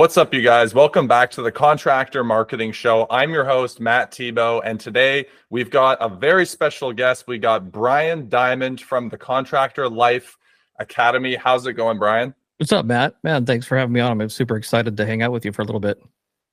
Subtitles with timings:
[0.00, 0.72] What's up, you guys?
[0.74, 3.06] Welcome back to the Contractor Marketing Show.
[3.10, 7.26] I'm your host, Matt Thibeau, and today we've got a very special guest.
[7.26, 10.38] We got Brian Diamond from the Contractor Life
[10.78, 11.34] Academy.
[11.34, 12.34] How's it going, Brian?
[12.56, 13.16] What's up, Matt?
[13.22, 14.18] Man, thanks for having me on.
[14.22, 16.02] I'm super excited to hang out with you for a little bit.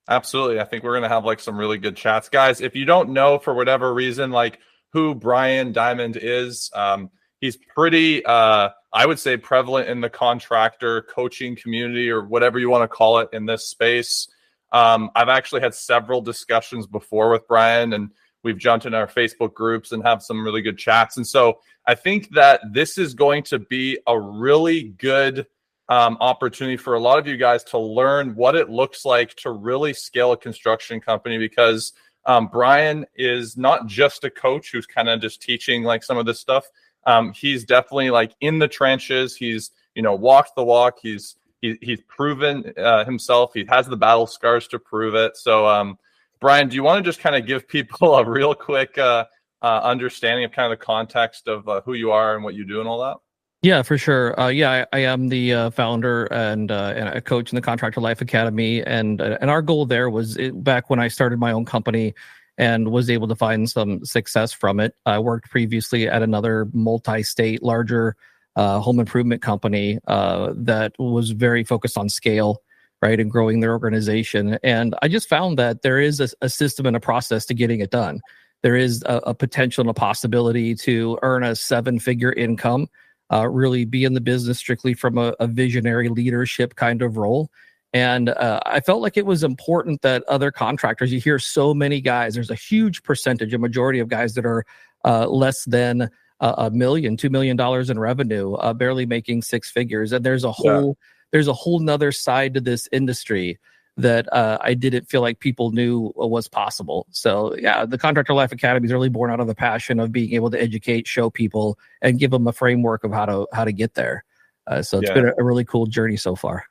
[0.09, 0.59] Absolutely.
[0.59, 2.27] I think we're going to have like some really good chats.
[2.27, 4.59] Guys, if you don't know for whatever reason, like
[4.91, 7.11] who Brian Diamond is, um,
[7.41, 12.70] he's pretty uh, I would say prevalent in the contractor coaching community or whatever you
[12.70, 14.27] want to call it in this space.
[14.71, 18.12] Um, I've actually had several discussions before with Brian, and
[18.43, 21.17] we've jumped in our Facebook groups and have some really good chats.
[21.17, 25.45] And so I think that this is going to be a really good
[25.90, 29.51] um, opportunity for a lot of you guys to learn what it looks like to
[29.51, 31.93] really scale a construction company because
[32.26, 36.26] um, Brian is not just a coach who's kind of just teaching like some of
[36.26, 36.67] this stuff
[37.07, 39.35] um, he's definitely like in the trenches.
[39.35, 40.99] He's you know walked the walk.
[41.02, 43.52] He's he, he's proven uh, himself.
[43.53, 45.35] He has the battle scars to prove it.
[45.38, 45.98] So, um,
[46.39, 49.26] Brian, do you want to just kind of give people a real quick uh,
[49.63, 52.65] uh, understanding of kind of the context of uh, who you are and what you
[52.65, 53.17] do and all that?
[53.63, 54.39] Yeah, for sure.
[54.39, 57.62] Uh, yeah, I, I, am the uh, founder and, uh, and a coach in the
[57.62, 61.39] Contractor Life Academy, and uh, and our goal there was it, back when I started
[61.39, 62.13] my own company
[62.58, 64.96] and was able to find some success from it.
[65.06, 68.16] I worked previously at another multi-state, larger
[68.56, 72.63] uh, home improvement company uh, that was very focused on scale,
[73.02, 74.58] right, and growing their organization.
[74.63, 77.81] And I just found that there is a, a system and a process to getting
[77.81, 78.19] it done.
[78.63, 82.88] There is a, a potential and a possibility to earn a seven-figure income,
[83.31, 87.52] uh, really be in the business strictly from a, a visionary leadership kind of role
[87.94, 92.02] and uh, I felt like it was important that other contractors, you hear so many
[92.02, 94.66] guys, there's a huge percentage, a majority of guys that are
[95.06, 96.09] uh, less than
[96.40, 100.12] a million, two million dollars in revenue, uh, barely making six figures.
[100.12, 101.07] And there's a whole, yeah.
[101.31, 103.57] there's a whole nother side to this industry
[103.97, 107.07] that uh, I didn't feel like people knew was possible.
[107.09, 110.34] So yeah, the Contractor Life Academy is really born out of the passion of being
[110.34, 113.72] able to educate, show people, and give them a framework of how to how to
[113.72, 114.23] get there.
[114.67, 115.16] Uh, so it's yeah.
[115.16, 116.66] been a, a really cool journey so far.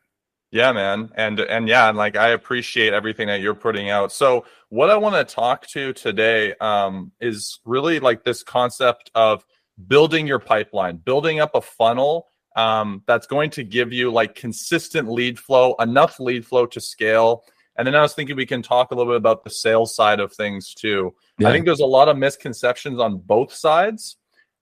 [0.56, 1.10] Yeah, man.
[1.16, 4.10] And and yeah, and like I appreciate everything that you're putting out.
[4.10, 9.44] So what I want to talk to today um is really like this concept of
[9.86, 15.10] building your pipeline, building up a funnel um that's going to give you like consistent
[15.10, 17.44] lead flow, enough lead flow to scale.
[17.76, 20.20] And then I was thinking we can talk a little bit about the sales side
[20.20, 21.14] of things too.
[21.38, 21.50] Yeah.
[21.50, 24.16] I think there's a lot of misconceptions on both sides.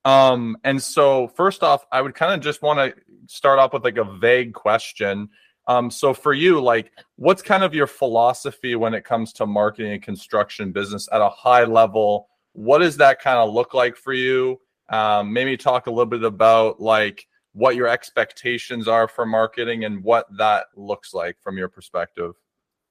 [0.05, 3.85] Um and so first off, I would kind of just want to start off with
[3.85, 5.29] like a vague question
[5.67, 9.93] um, so for you, like, what's kind of your philosophy when it comes to marketing
[9.93, 12.29] and construction business at a high level?
[12.53, 14.61] What does that kind of look like for you?
[14.91, 20.03] Um, maybe talk a little bit about like what your expectations are for marketing and
[20.05, 22.33] what that looks like from your perspective.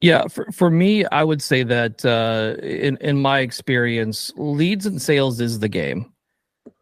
[0.02, 5.02] Yeah, for, for me, I would say that uh, in in my experience, leads and
[5.02, 6.12] sales is the game.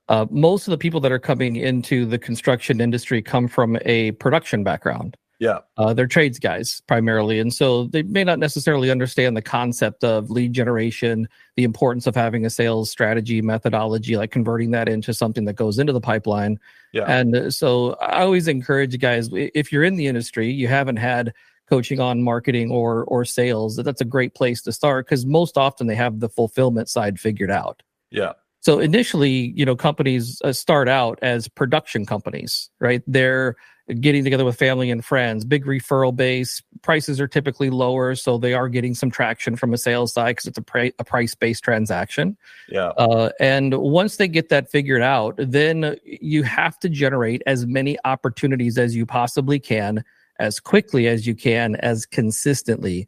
[0.07, 4.11] Uh, most of the people that are coming into the construction industry come from a
[4.13, 5.15] production background.
[5.41, 5.61] Yeah.
[5.75, 7.39] Uh, they're trades guys primarily.
[7.39, 12.13] And so they may not necessarily understand the concept of lead generation, the importance of
[12.13, 16.59] having a sales strategy methodology, like converting that into something that goes into the pipeline.
[16.93, 17.05] Yeah.
[17.07, 21.33] And uh, so I always encourage guys, if you're in the industry, you haven't had
[21.67, 25.87] coaching on marketing or or sales, that's a great place to start because most often
[25.87, 27.81] they have the fulfillment side figured out.
[28.11, 28.33] Yeah.
[28.59, 33.01] So initially, you know, companies uh, start out as production companies, right?
[33.07, 33.55] They're
[33.99, 36.61] getting together with family and friends, big referral base.
[36.81, 40.45] Prices are typically lower, so they are getting some traction from a sales side because
[40.47, 42.37] it's a, a price based transaction.
[42.69, 42.89] Yeah.
[42.97, 47.97] Uh, and once they get that figured out, then you have to generate as many
[48.05, 50.03] opportunities as you possibly can,
[50.39, 53.07] as quickly as you can, as consistently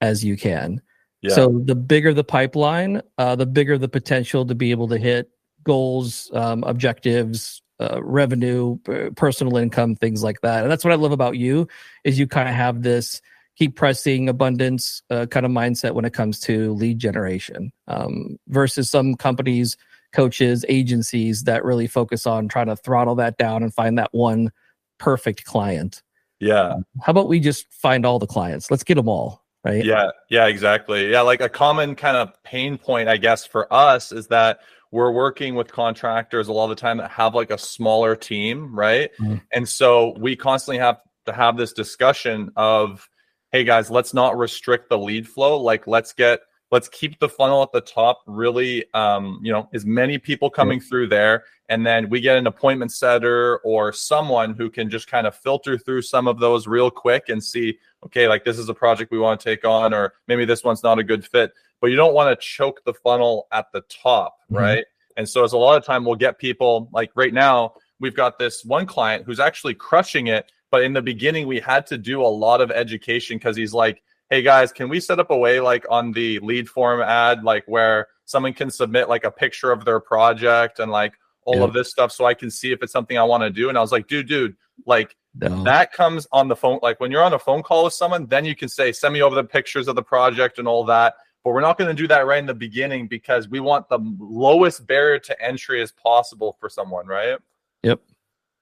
[0.00, 0.80] as you can.
[1.20, 1.34] Yeah.
[1.34, 5.30] So the bigger the pipeline, uh, the bigger the potential to be able to hit
[5.64, 8.78] goals, um, objectives, uh, revenue,
[9.16, 10.62] personal income, things like that.
[10.62, 11.68] And that's what I love about you
[12.04, 13.20] is you kind of have this
[13.56, 18.90] keep pressing abundance uh, kind of mindset when it comes to lead generation um, versus
[18.90, 19.76] some companies,
[20.12, 24.50] coaches, agencies that really focus on trying to throttle that down and find that one
[24.98, 26.02] perfect client.
[26.40, 26.76] Yeah.
[27.00, 28.70] How about we just find all the clients?
[28.70, 29.44] Let's get them all.
[29.64, 29.84] Right.
[29.84, 30.10] Yeah.
[30.28, 30.46] Yeah.
[30.46, 31.10] Exactly.
[31.10, 31.20] Yeah.
[31.20, 34.58] Like a common kind of pain point, I guess, for us is that
[34.92, 38.72] we're working with contractors a lot of the time that have like a smaller team,
[38.74, 39.10] right?
[39.18, 39.36] Mm-hmm.
[39.52, 43.08] And so we constantly have to have this discussion of,
[43.50, 45.58] hey guys, let's not restrict the lead flow.
[45.58, 46.40] Like let's get
[46.70, 50.80] let's keep the funnel at the top really um, you know as many people coming
[50.80, 55.26] through there and then we get an appointment setter or someone who can just kind
[55.26, 58.74] of filter through some of those real quick and see okay like this is a
[58.74, 61.52] project we want to take on or maybe this one's not a good fit
[61.82, 64.62] but you don't want to choke the funnel at the top mm-hmm.
[64.62, 64.84] right
[65.18, 68.38] and so as a lot of time we'll get people like right now we've got
[68.38, 72.22] this one client who's actually crushing it but in the beginning we had to do
[72.22, 75.60] a lot of education because he's like hey guys can we set up a way
[75.60, 79.84] like on the lead form ad like where someone can submit like a picture of
[79.84, 81.12] their project and like
[81.44, 81.64] all yeah.
[81.64, 83.76] of this stuff so i can see if it's something i want to do and
[83.76, 84.56] i was like dude dude
[84.86, 85.64] like no.
[85.64, 88.44] that comes on the phone like when you're on a phone call with someone then
[88.44, 91.52] you can say send me over the pictures of the project and all that but
[91.52, 94.86] we're not going to do that right in the beginning because we want the lowest
[94.86, 97.38] barrier to entry as possible for someone right
[97.82, 98.00] Yep.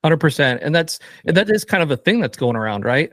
[0.04, 0.58] 100%.
[0.62, 3.12] And that's and that is kind of a thing that's going around, right?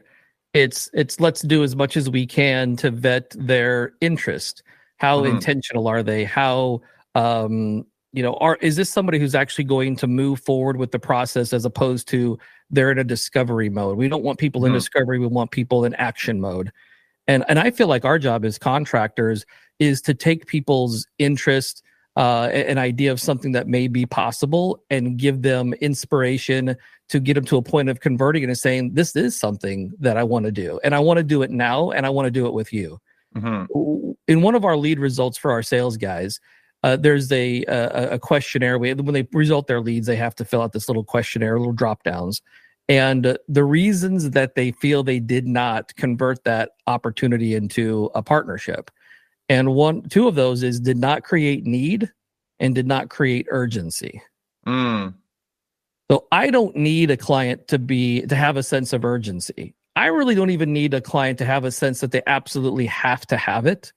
[0.53, 4.63] It's it's let's do as much as we can to vet their interest.
[4.97, 5.35] How mm-hmm.
[5.35, 6.23] intentional are they?
[6.23, 6.81] How
[7.15, 10.99] um you know, are is this somebody who's actually going to move forward with the
[10.99, 13.97] process as opposed to they're in a discovery mode.
[13.97, 14.67] We don't want people mm-hmm.
[14.67, 16.71] in discovery, we want people in action mode.
[17.27, 19.45] And and I feel like our job as contractors
[19.79, 21.83] is to take people's interest
[22.17, 26.75] uh, an idea of something that may be possible and give them inspiration
[27.09, 30.23] to get them to a point of converting and saying, This is something that I
[30.23, 30.79] want to do.
[30.83, 32.99] And I want to do it now and I want to do it with you.
[33.35, 34.11] Mm-hmm.
[34.27, 36.39] In one of our lead results for our sales guys,
[36.81, 38.79] uh, there's a, a, a questionnaire.
[38.79, 41.71] We, when they result their leads, they have to fill out this little questionnaire, little
[41.71, 42.41] drop downs.
[42.89, 48.91] And the reasons that they feel they did not convert that opportunity into a partnership
[49.49, 52.11] and one, two of those is did not create need
[52.59, 54.21] and did not create urgency.
[54.65, 55.13] Mm.
[56.11, 59.75] So I don't need a client to be to have a sense of urgency.
[59.95, 63.25] I really don't even need a client to have a sense that they absolutely have
[63.27, 63.93] to have it.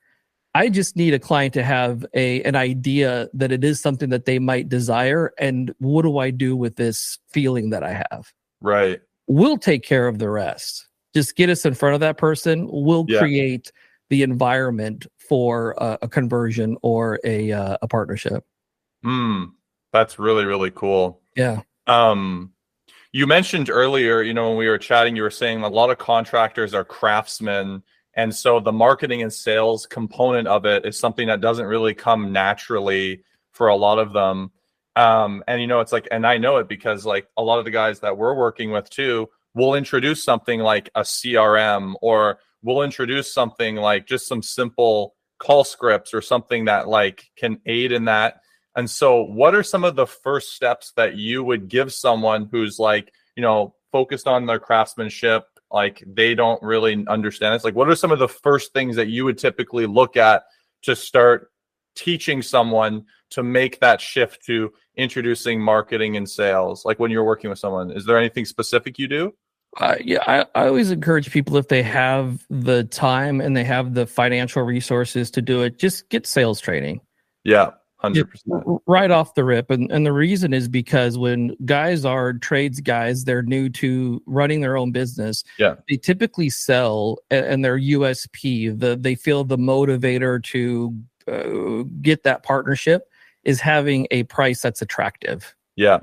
[0.55, 4.25] I just need a client to have a an idea that it is something that
[4.25, 8.33] they might desire and what do I do with this feeling that I have?
[8.61, 9.01] Right.
[9.27, 10.89] We'll take care of the rest.
[11.15, 12.69] Just get us in front of that person.
[12.71, 13.19] We'll yeah.
[13.19, 13.73] create
[14.11, 18.45] the environment for a, a conversion or a uh, a partnership.
[19.03, 19.45] Hmm,
[19.93, 21.23] that's really really cool.
[21.37, 21.63] Yeah.
[21.87, 22.53] Um,
[23.13, 25.99] you mentioned earlier, you know, when we were chatting, you were saying a lot of
[25.99, 27.83] contractors are craftsmen,
[28.15, 32.33] and so the marketing and sales component of it is something that doesn't really come
[32.33, 33.23] naturally
[33.53, 34.51] for a lot of them.
[34.97, 37.65] Um, and you know, it's like, and I know it because like a lot of
[37.65, 42.83] the guys that we're working with too will introduce something like a CRM or we'll
[42.83, 48.05] introduce something like just some simple call scripts or something that like can aid in
[48.05, 48.41] that.
[48.77, 52.79] And so, what are some of the first steps that you would give someone who's
[52.79, 57.89] like, you know, focused on their craftsmanship, like they don't really understand It's Like, what
[57.89, 60.45] are some of the first things that you would typically look at
[60.83, 61.51] to start
[61.97, 66.85] teaching someone to make that shift to introducing marketing and sales?
[66.85, 69.35] Like when you're working with someone, is there anything specific you do?
[69.79, 73.95] Uh, yeah, I, I always encourage people if they have the time and they have
[73.95, 77.01] the financial resources to do it, just get sales training.
[77.45, 78.65] Yeah, hundred percent.
[78.87, 83.25] Right off the rip, and and the reason is because when guys are trades guys,
[83.25, 85.45] they're new to running their own business.
[85.57, 90.97] Yeah, they typically sell and their USP, the they feel the motivator to
[91.29, 93.09] uh, get that partnership
[93.45, 95.55] is having a price that's attractive.
[95.77, 96.01] Yeah.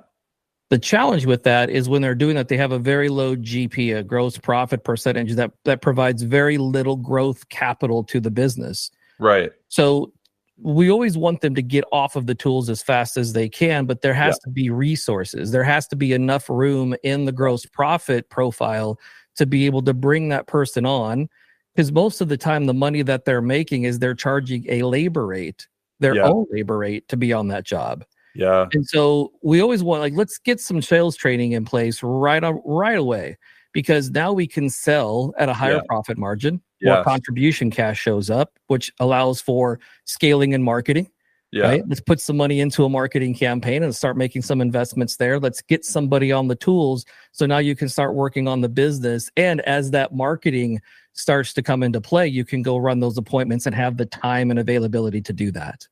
[0.69, 3.97] The challenge with that is when they're doing that, they have a very low GP,
[3.97, 8.91] a gross profit percentage that that provides very little growth capital to the business.
[9.17, 9.51] Right.
[9.69, 10.11] So
[10.59, 13.85] we always want them to get off of the tools as fast as they can,
[13.85, 14.45] but there has yeah.
[14.45, 15.51] to be resources.
[15.51, 18.99] There has to be enough room in the gross profit profile
[19.35, 21.29] to be able to bring that person on.
[21.75, 25.27] Because most of the time, the money that they're making is they're charging a labor
[25.27, 25.67] rate,
[25.99, 26.23] their yeah.
[26.23, 28.03] own labor rate to be on that job.
[28.35, 28.67] Yeah.
[28.73, 32.61] And so we always want like let's get some sales training in place right on
[32.65, 33.37] right away
[33.73, 35.81] because now we can sell at a higher yeah.
[35.87, 36.61] profit margin.
[36.79, 36.95] Yes.
[36.95, 41.09] More contribution cash shows up, which allows for scaling and marketing.
[41.51, 41.63] Yeah.
[41.63, 41.83] Right?
[41.87, 45.39] Let's put some money into a marketing campaign and start making some investments there.
[45.39, 47.05] Let's get somebody on the tools.
[47.31, 49.31] So now you can start working on the business.
[49.37, 50.81] And as that marketing
[51.17, 54.49] starts to come into play, you can go run those appointments and have the time
[54.49, 55.87] and availability to do that.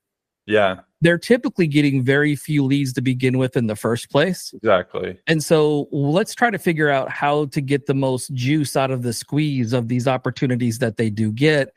[0.45, 0.81] Yeah.
[1.01, 4.53] They're typically getting very few leads to begin with in the first place.
[4.53, 5.17] Exactly.
[5.27, 9.01] And so let's try to figure out how to get the most juice out of
[9.01, 11.73] the squeeze of these opportunities that they do get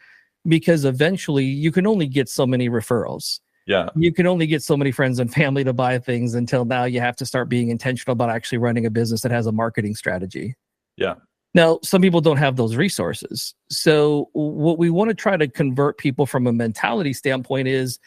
[0.46, 3.40] because eventually you can only get so many referrals.
[3.66, 3.90] Yeah.
[3.96, 7.00] You can only get so many friends and family to buy things until now you
[7.00, 10.54] have to start being intentional about actually running a business that has a marketing strategy.
[10.96, 11.14] Yeah.
[11.54, 13.54] Now, some people don't have those resources.
[13.70, 17.98] So, what we want to try to convert people from a mentality standpoint is,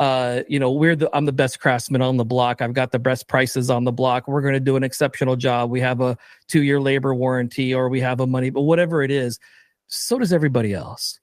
[0.00, 2.60] uh, you know, we're the I'm the best craftsman on the block.
[2.60, 4.28] I've got the best prices on the block.
[4.28, 5.70] We're going to do an exceptional job.
[5.70, 6.16] We have a
[6.48, 9.38] two year labor warranty, or we have a money, but whatever it is,
[9.88, 11.18] so does everybody else.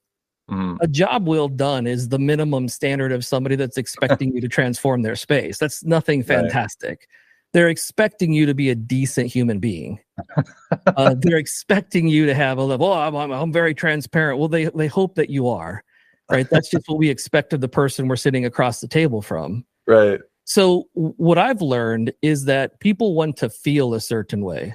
[0.50, 0.78] Mhm.
[0.80, 5.02] A job well done is the minimum standard of somebody that's expecting you to transform
[5.02, 5.58] their space.
[5.58, 6.52] That's nothing Right.
[7.52, 10.00] They're expecting you to be a decent human being.
[10.86, 12.86] uh, they're expecting you to have a level.
[12.86, 14.38] Oh, I'm, I'm, I'm very transparent.
[14.38, 15.82] Well, they they hope that you are,
[16.30, 16.48] right?
[16.50, 19.64] That's just what we expect of the person we're sitting across the table from.
[19.86, 20.20] Right.
[20.44, 24.74] So what I've learned is that people want to feel a certain way.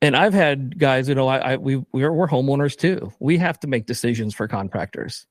[0.00, 3.12] And I've had guys, you know, I, I we we're, we're homeowners too.
[3.20, 5.26] We have to make decisions for contractors.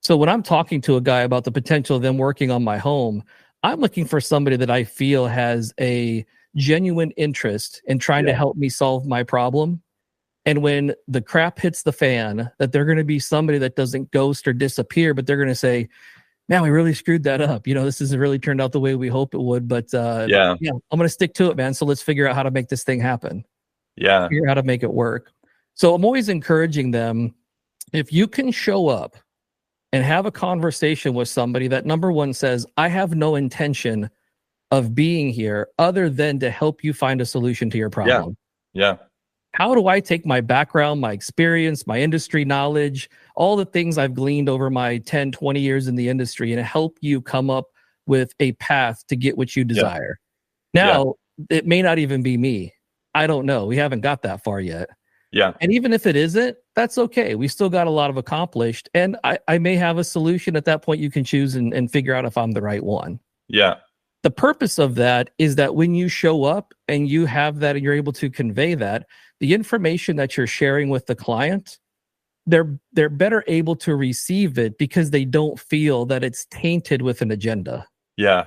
[0.00, 2.78] So when I'm talking to a guy about the potential of them working on my
[2.78, 3.22] home,
[3.62, 6.24] I'm looking for somebody that I feel has a
[6.56, 9.82] genuine interest in trying to help me solve my problem.
[10.44, 14.10] And when the crap hits the fan, that they're going to be somebody that doesn't
[14.10, 15.88] ghost or disappear, but they're going to say,
[16.48, 17.66] man, we really screwed that up.
[17.66, 20.26] You know, this hasn't really turned out the way we hope it would, but uh,
[20.28, 20.56] Yeah.
[20.60, 21.74] yeah, I'm going to stick to it, man.
[21.74, 23.44] So let's figure out how to make this thing happen,
[23.96, 24.26] Yeah.
[24.28, 25.30] figure out how to make it work.
[25.74, 27.34] So I'm always encouraging them
[27.92, 29.16] if you can show up
[29.92, 34.08] and have a conversation with somebody that number one says, I have no intention
[34.70, 38.36] of being here other than to help you find a solution to your problem
[38.72, 38.92] Yeah.
[38.92, 38.96] yeah.
[39.52, 44.14] how do I take my background, my experience, my industry knowledge, all the things I've
[44.14, 47.66] gleaned over my 10, 20 years in the industry and help you come up
[48.06, 50.18] with a path to get what you desire?
[50.72, 50.86] Yeah.
[50.86, 51.14] Now,
[51.50, 52.72] it may not even be me.
[53.14, 53.66] I don't know.
[53.66, 54.88] We haven't got that far yet.
[55.32, 55.54] Yeah.
[55.60, 57.34] And even if it isn't, that's okay.
[57.34, 58.88] We still got a lot of accomplished.
[58.94, 61.90] And I, I may have a solution at that point you can choose and, and
[61.90, 63.76] figure out if I'm the right one Yeah.
[64.22, 67.84] the purpose of that is that when you show up and you have that and
[67.84, 69.06] you're able to convey that
[69.40, 71.78] the information that you're sharing with the client
[72.46, 77.22] they're they're better able to receive it because they don't feel that it's tainted with
[77.22, 77.86] an agenda
[78.16, 78.46] Yeah.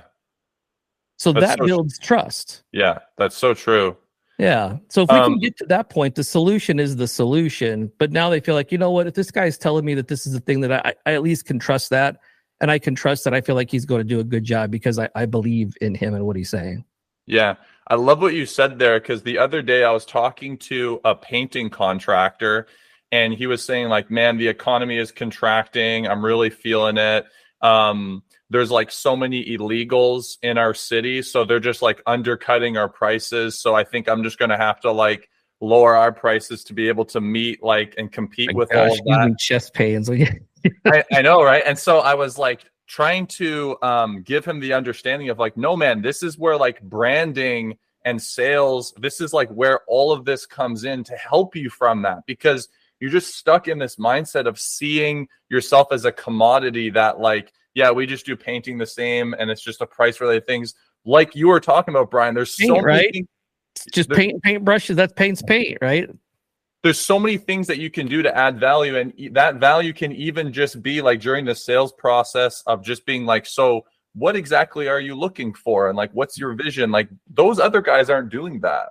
[1.18, 2.98] so That's that so- builds trust Yeah.
[3.18, 3.96] That's so true.
[4.38, 7.90] Yeah so if we Um, can get to that point the solution is the solution
[7.98, 10.26] but now they feel like you know what if this guy's telling me that this
[10.26, 12.18] is the thing that i, I at least can trust that
[12.60, 14.70] and i can trust that i feel like he's going to do a good job
[14.70, 16.84] because i, I believe in him and what he's saying
[17.26, 17.56] Yeah.
[17.88, 21.14] I love what you said there because the other day I was talking to a
[21.14, 22.66] painting contractor
[23.12, 26.08] and he was saying, like, man, the economy is contracting.
[26.08, 27.26] I'm really feeling it.
[27.62, 31.22] Um, there's like so many illegals in our city.
[31.22, 33.60] So they're just like undercutting our prices.
[33.60, 35.28] So I think I'm just going to have to like
[35.60, 39.30] lower our prices to be able to meet like and compete with gosh, all of
[39.30, 39.38] that.
[39.38, 40.08] chest pains.
[40.84, 41.62] I, I know, right?
[41.66, 45.76] And so I was like trying to um, give him the understanding of like, no,
[45.76, 50.46] man, this is where like branding and sales, this is like where all of this
[50.46, 52.68] comes in to help you from that because
[53.00, 57.92] you're just stuck in this mindset of seeing yourself as a commodity that like, yeah,
[57.92, 60.74] we just do painting the same and it's just a price related things.
[61.04, 63.12] Like you were talking about, Brian, there's so Paint, many right?
[63.12, 63.28] things-
[63.92, 64.96] just paint paint brushes.
[64.96, 66.10] That's paint's paint, right?
[66.82, 70.12] there's so many things that you can do to add value and that value can
[70.12, 74.86] even just be like during the sales process of just being like so what exactly
[74.86, 78.60] are you looking for and like what's your vision like those other guys aren't doing
[78.60, 78.90] that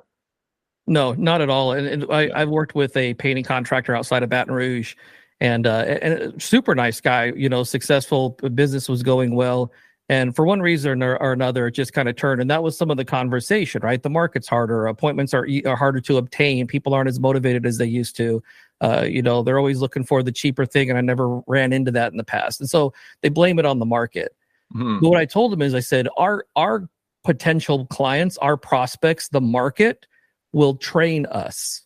[0.87, 1.71] No, not at all.
[1.71, 4.95] And, and I, I've worked with a painting contractor outside of Baton Rouge,
[5.41, 7.33] and uh, and super nice guy.
[7.35, 9.71] You know, successful business was going well,
[10.09, 12.41] and for one reason or, or another, it just kind of turned.
[12.41, 14.01] And that was some of the conversation, right?
[14.01, 16.67] The market's harder, appointments are e- are harder to obtain.
[16.67, 18.41] People aren't as motivated as they used to.
[18.81, 21.91] Uh, you know, they're always looking for the cheaper thing, and I never ran into
[21.91, 22.59] that in the past.
[22.59, 24.35] And so they blame it on the market.
[24.73, 24.99] Mhm.
[25.01, 26.87] But what I told them is I said, our our
[27.23, 30.05] potential clients, our prospects, the market
[30.53, 31.81] will train us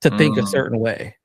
[0.00, 0.48] to think a Mm.
[0.48, 1.16] certain way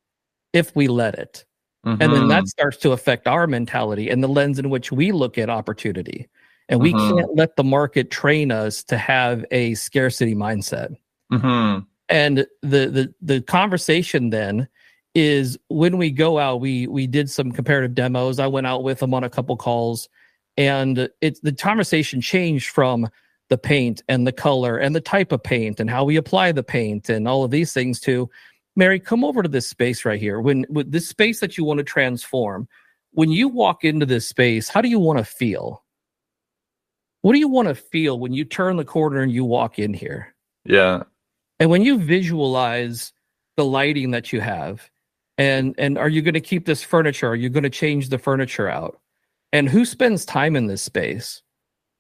[0.54, 1.46] if we let it.
[1.86, 5.38] And then that starts to affect our mentality and the lens in which we look
[5.38, 6.28] at opportunity.
[6.68, 7.18] And we Mhm.
[7.18, 10.94] can't let the market train us to have a scarcity mindset.
[11.32, 11.86] Mhm.
[12.10, 14.68] And the the the conversation then
[15.16, 18.40] is when we go out, we we did some comparative demos.
[18.40, 20.10] I went out with them on a couple calls,
[20.58, 23.08] and it's the conversation changed from
[23.50, 26.62] the paint and the color and the type of paint and how we apply the
[26.62, 28.30] paint and all of these things to
[28.80, 30.40] Mary, come over to this space right here.
[30.40, 32.68] When with this space that you want to transform,
[33.12, 35.84] when you walk into this space, how do you want to feel?
[37.22, 39.94] What do you want to feel when you turn the corner and you walk in
[39.94, 40.34] here?
[40.64, 41.04] yeah
[41.60, 43.12] And when you visualize
[43.58, 44.90] the lighting that you have,
[45.38, 47.28] and and are you going to keep this furniture?
[47.28, 49.02] Are you going to change the furniture out?
[49.52, 51.42] And who spends time in this space?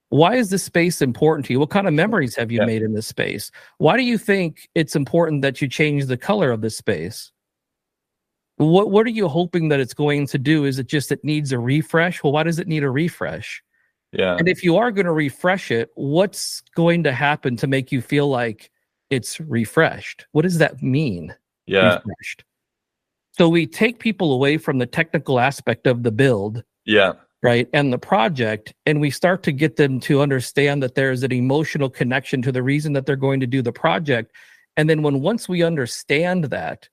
[0.09, 1.59] Why is this space important to you?
[1.59, 2.65] What kind of memories have you Yeah.
[2.65, 3.51] made in this space?
[3.77, 7.31] Why do you think it's important that you change the color of this space?
[8.57, 10.65] What what are you hoping that it's going to do?
[10.65, 12.23] Is it just it needs a refresh?
[12.23, 13.63] Well, why does it need a refresh?
[14.11, 14.35] Yeah.
[14.37, 18.01] And if you are going to refresh it, what's going to happen to make you
[18.01, 18.71] feel like
[19.11, 20.25] it's refreshed?
[20.31, 21.35] What does that mean?
[21.67, 21.95] Yeah.
[21.95, 22.43] Refreshed.
[23.37, 27.13] So we take people away from the technical aspect of the build, Yeah.
[27.41, 31.31] Right, and the project, and we start to get them to understand that there's an
[31.31, 34.33] emotional connection to the reason that they're going to do the project.
[34.77, 36.87] And then when once we understand that,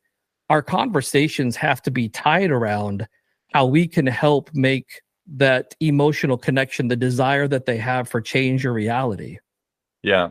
[0.49, 3.07] our conversations have to be tied around
[3.53, 8.65] how we can help make that emotional connection, the desire that they have for change
[8.65, 9.39] or reality.
[10.03, 10.31] Yeah.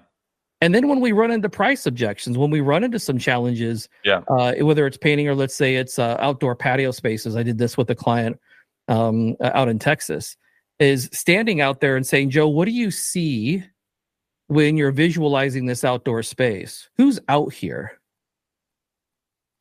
[0.61, 4.21] And then when we run into price objections, when we run into some challenges, Yeah.
[4.29, 7.75] uh, whether it's painting or let's say it's uh, outdoor patio spaces, I did this
[7.77, 8.39] with a client
[8.87, 10.37] um, uh, out in Texas,
[10.79, 13.63] is standing out there and saying, Joe, what do you see
[14.47, 16.89] when you're visualizing this outdoor space?
[16.97, 17.99] Who's out here?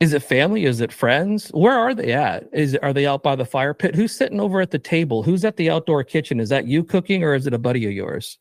[0.01, 0.65] Is it family?
[0.65, 1.49] Is it friends?
[1.49, 2.49] Where are they at?
[2.51, 3.95] Is are they out by the fire pit?
[3.95, 5.23] Who's sitting over at the table?
[5.23, 6.39] Who's at the outdoor kitchen?
[6.39, 8.37] Is that you cooking or is it a buddy of yours?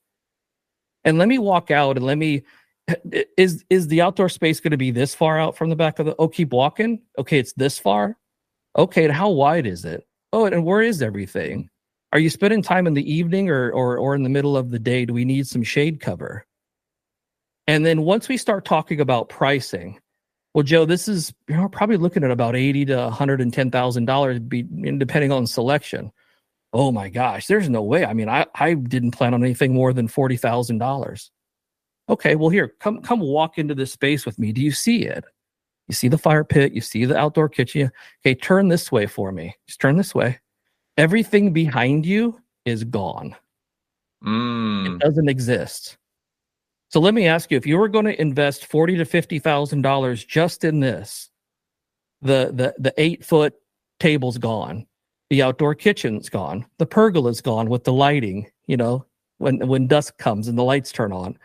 [1.05, 2.43] And let me walk out and let me
[3.37, 6.07] is is the outdoor space going to be this far out from the back of
[6.07, 7.03] the oh keep walking?
[7.19, 8.19] Okay, it's this far.
[8.77, 10.05] Okay, how wide is it?
[10.35, 11.71] Oh, and where is everything?
[12.13, 14.81] Are you spending time in the evening or or or in the middle of the
[14.81, 15.05] day?
[15.05, 16.45] Do we need some shade cover?
[17.69, 20.01] And then once we start talking about pricing,
[20.53, 23.55] well, Joe, this is you know probably looking at about eighty to one hundred and
[23.55, 26.11] ten thousand dollars, depending on selection.
[26.73, 28.05] Oh my gosh, there's no way.
[28.05, 31.31] I mean, I I didn't plan on anything more than forty thousand dollars.
[32.09, 34.51] Okay, well here, come come walk into this space with me.
[34.51, 35.25] Do you see it?
[35.89, 37.91] You see the fire pit, you see the outdoor kitchen.
[38.23, 39.55] Okay, turn this way for me.
[39.67, 40.39] Just turn this way.
[40.97, 43.37] Everything behind you is gone.
[44.25, 44.95] Mm.
[44.95, 45.99] It doesn't exist.
[46.89, 49.83] So let me ask you: if you were going to invest forty to fifty thousand
[49.83, 51.31] dollars just in this,
[52.23, 53.55] the the the eight foot
[54.01, 54.87] table's gone,
[55.29, 58.51] the outdoor kitchen's gone, the pergola's gone with the lighting.
[58.67, 59.05] You know,
[59.39, 61.37] when when dusk comes and the lights turn on.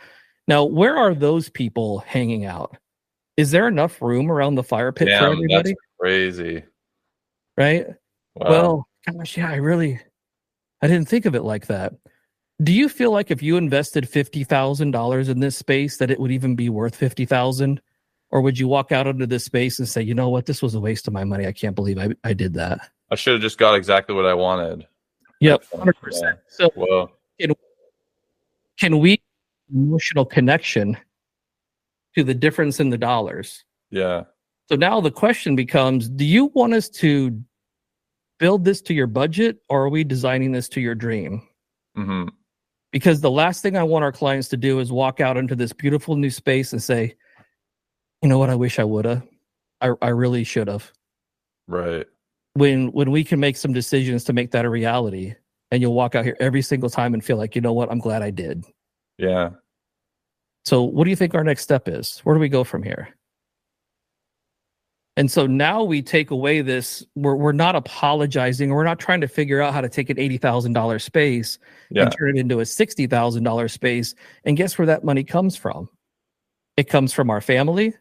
[0.47, 2.77] Now, where are those people hanging out?
[3.39, 5.69] Is there enough room around the fire pit for Damn, everybody?
[5.69, 6.61] that's crazy.
[7.55, 7.87] Right?
[8.35, 8.49] Wow.
[8.49, 9.97] Well, gosh, yeah, I really,
[10.81, 11.93] I didn't think of it like that.
[12.61, 16.19] Do you feel like if you invested fifty thousand dollars in this space, that it
[16.19, 17.79] would even be worth fifty thousand,
[18.29, 20.75] or would you walk out into this space and say, you know what, this was
[20.75, 21.47] a waste of my money.
[21.47, 22.89] I can't believe I, I did that.
[23.09, 24.85] I should have just got exactly what I wanted.
[25.39, 25.79] Yep, Yeah.
[25.79, 26.39] hundred percent.
[26.49, 27.09] So, Whoa.
[28.77, 29.21] can we
[29.73, 30.97] emotional connection
[32.15, 33.63] to the difference in the dollars?
[33.91, 34.23] Yeah.
[34.67, 37.39] So now the question becomes: Do you want us to
[38.37, 41.43] build this to your budget, or are we designing this to your dream?
[41.95, 42.27] hmm
[42.91, 45.73] because the last thing I want our clients to do is walk out into this
[45.73, 47.15] beautiful new space and say,
[48.21, 49.23] you know what, I wish I would have.
[49.81, 50.91] I, I really should have.
[51.67, 52.05] Right.
[52.53, 55.35] When when we can make some decisions to make that a reality,
[55.71, 57.99] and you'll walk out here every single time and feel like, you know what, I'm
[57.99, 58.65] glad I did.
[59.17, 59.51] Yeah.
[60.69, 62.19] So what do you think our next step is?
[62.19, 63.09] Where do we go from here?
[65.17, 69.27] And so now we take away this, we're we're not apologizing, we're not trying to
[69.27, 71.57] figure out how to take an eighty thousand dollar space
[71.89, 72.03] Yeah.
[72.03, 74.13] and turn it into a sixty thousand dollar space.
[74.43, 75.89] And guess where that money comes from?
[76.77, 77.95] It comes from our family,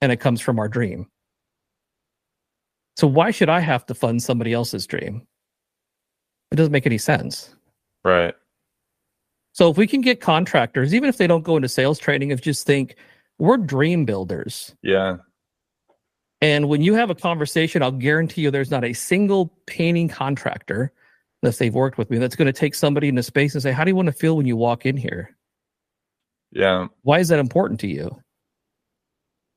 [0.00, 1.08] and it comes from our dream.
[2.96, 5.26] So why should I have to fund somebody else's dream?
[6.52, 7.54] It doesn't make any sense.
[8.02, 8.34] Right.
[9.52, 12.40] So if we can get contractors, even if they don't go into sales training, if
[12.40, 12.96] just think
[13.38, 14.74] we're dream builders.
[14.82, 15.18] Yeah.
[16.40, 20.92] And when you have a conversation, I'll guarantee you there's not a single painting contractor,
[21.42, 23.84] unless they've worked with me, that's going to take somebody into space and say, How
[23.84, 25.36] do you want to feel when you walk in here?
[26.50, 26.88] Yeah.
[27.02, 28.22] Why is that important to you?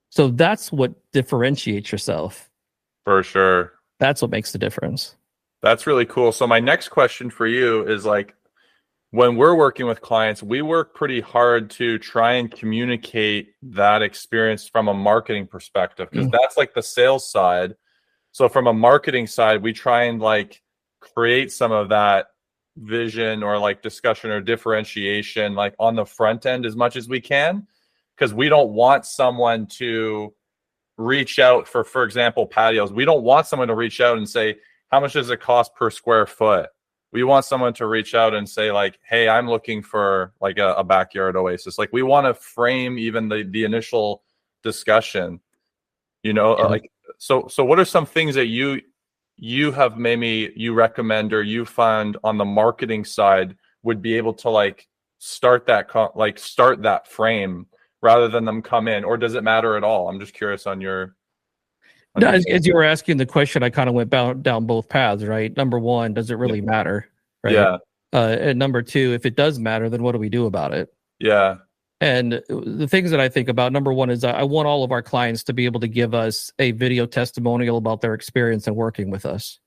[0.10, 2.50] So that's what differentiates yourself.
[3.04, 3.74] For sure.
[4.00, 5.16] That's what makes the difference.
[5.62, 6.32] That's really cool.
[6.32, 8.36] So my next question for you is like
[9.16, 14.68] when we're working with clients, we work pretty hard to try and communicate that experience
[14.68, 16.32] from a marketing perspective because Mm.
[16.32, 17.76] that's like the sales side.
[18.34, 20.62] So from a marketing side, we try and like
[21.00, 22.28] create some of that
[22.76, 27.22] vision or like discussion or differentiation like on the front end as much as we
[27.22, 27.66] can
[28.16, 30.34] because we don't want someone to
[30.98, 34.58] reach out for for example patios we don't want someone to reach out and say
[34.92, 36.70] how much does it cost per square foot
[37.16, 40.74] we want someone to reach out and say like hey i'm looking for like a,
[40.74, 44.22] a backyard oasis like we want to frame even the the initial
[44.64, 45.40] discussion
[46.24, 46.66] you know uh, Yeah.
[46.68, 48.82] like so so what are some things that you
[49.38, 54.34] you have maybe you recommend or you find on the marketing side would be able
[54.34, 54.86] to like
[55.18, 57.66] start that like start that frame
[58.02, 60.82] rather than them come in or does it matter at all i'm just curious on
[60.82, 61.16] your
[62.18, 64.90] no, as, as, you were asking the question i kind of went down, down both
[64.90, 66.66] paths right number one does it really yeah.
[66.66, 67.10] matter
[67.44, 67.78] right yeah
[68.14, 70.94] uh, and number two if it does matter then what do we do about it
[71.20, 71.56] yeah
[72.02, 75.02] and the things that i think about number one is i want all of our
[75.02, 79.10] clients to be able to give us a video testimonial about their experience in working
[79.10, 79.60] with us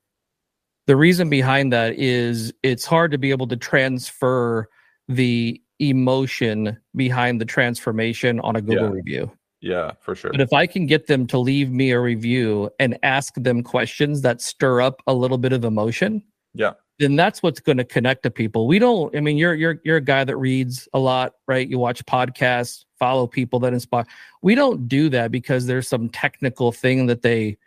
[0.87, 4.67] the reason behind that is it's hard to be able to transfer
[5.07, 8.89] the emotion behind the transformation on a Google yeah.
[8.89, 9.31] review.
[9.61, 10.31] Yeah, for sure.
[10.31, 14.21] But if I can get them to leave me a review and ask them questions
[14.21, 18.23] that stir up a little bit of emotion, yeah, then that's what's going to connect
[18.23, 18.67] to people.
[18.67, 19.15] We don't.
[19.15, 21.67] I mean, you're you're you're a guy that reads a lot, right?
[21.67, 24.05] You watch podcasts, follow people that inspire.
[24.41, 27.57] We don't do that because there's some technical thing that they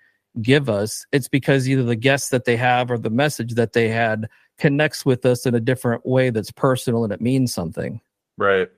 [0.40, 1.06] give us.
[1.12, 4.28] It's because either the guests that they have or the message that they had
[4.58, 8.00] connects with us in a different way that's personal and it means something.
[8.38, 8.70] Right.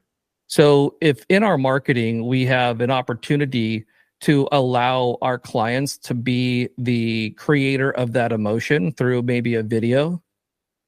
[0.47, 3.85] So if in our marketing we have an opportunity
[4.21, 10.23] to allow our clients to be the creator of that emotion through maybe a video,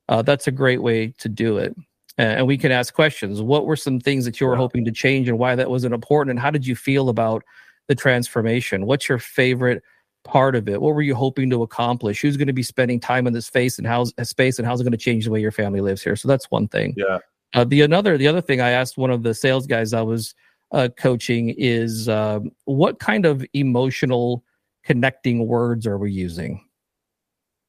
[0.08, 1.74] uh, that's a great way to do it.
[2.18, 3.42] And we can ask questions.
[3.42, 6.30] What were some things that you were hoping to change and why that wasn't important?
[6.30, 7.42] And how did you feel about
[7.88, 8.86] the transformation?
[8.86, 9.82] What's your favorite
[10.24, 10.80] part of it?
[10.80, 12.22] What were you hoping to accomplish?
[12.22, 14.84] Who's going to be spending time in this space and how's space and how's it
[14.84, 16.16] going to change the way your family lives here?
[16.16, 16.94] So that's one thing.
[16.96, 17.18] Yeah.
[17.54, 20.34] Uh, the another the other thing I asked one of the sales guys I was
[20.72, 24.44] uh, coaching is uh, what kind of emotional
[24.84, 26.64] connecting words are we using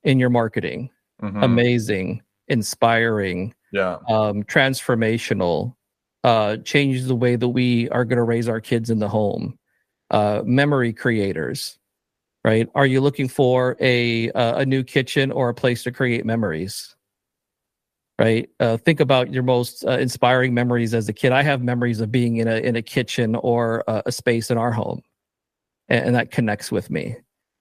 [0.04, 0.90] in your marketing?
[1.22, 1.44] Mm-hmm.
[1.44, 5.76] Amazing, inspiring, yeah, um, transformational,
[6.24, 9.58] uh, changes the way that we are going to raise our kids in the home.
[10.10, 11.80] Uh, memory creators,
[12.44, 12.70] right?
[12.76, 16.97] Are you looking for a uh, a new kitchen or a place to create memories?
[18.20, 18.50] Right.
[18.60, 21.32] Uh, think about your most uh, inspiring memories as a kid.
[21.32, 24.58] I have memories of being in a in a kitchen or a, a space in
[24.58, 25.04] our home,
[25.88, 27.16] and, and that connects with me.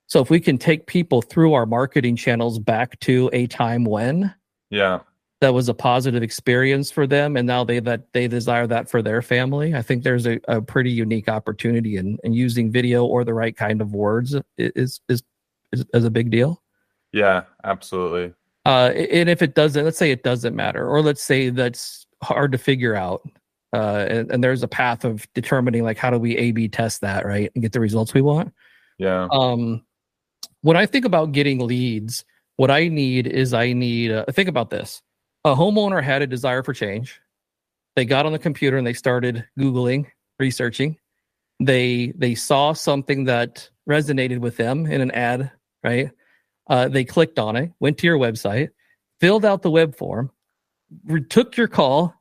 [0.07, 4.35] So if we can take people through our marketing channels back to a time when,
[4.71, 5.01] yeah,
[5.41, 9.03] that was a positive experience for them and now they that they desire that for
[9.03, 13.25] their family i think there's a, a pretty unique opportunity in, in using video or
[13.25, 15.23] the right kind of words is is
[15.73, 16.63] is, is a big deal
[17.13, 18.33] yeah absolutely
[18.67, 22.53] uh and if it doesn't let's say it doesn't matter or let's say that's hard
[22.53, 23.23] to figure out
[23.73, 27.01] uh and, and there's a path of determining like how do we a b test
[27.01, 28.53] that right and get the results we want
[28.99, 29.83] yeah um
[30.63, 32.25] when i think about getting leads
[32.57, 35.03] what i need is i need uh, think about this
[35.47, 37.21] a homeowner had a desire for change.
[37.95, 40.07] They got on the computer and they started Googling,
[40.41, 40.99] researching.
[41.61, 45.53] They they saw something that resonated with them in an ad,
[45.85, 46.11] right?
[46.69, 48.71] Uh, they clicked on it, went to your website,
[49.21, 50.31] filled out the web form,
[51.05, 52.15] re- took your call,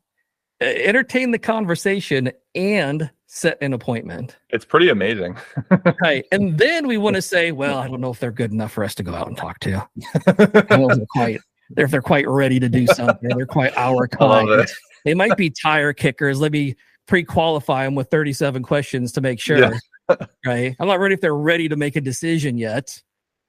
[0.61, 4.37] entertained the conversation, and set an appointment.
[4.49, 5.37] It's pretty amazing.
[6.01, 6.25] right.
[6.31, 8.83] And then we want to say, well, I don't know if they're good enough for
[8.83, 9.87] us to go out and talk to.
[11.11, 11.39] Quite
[11.77, 13.29] if they're quite ready to do something.
[13.35, 14.67] they're quite our kind.
[15.03, 16.39] They might be tire kickers.
[16.39, 16.75] Let me
[17.07, 19.57] pre-qualify them with 37 questions to make sure.
[19.57, 20.15] Yeah.
[20.45, 20.75] right.
[20.79, 23.01] I'm not ready if they're ready to make a decision yet.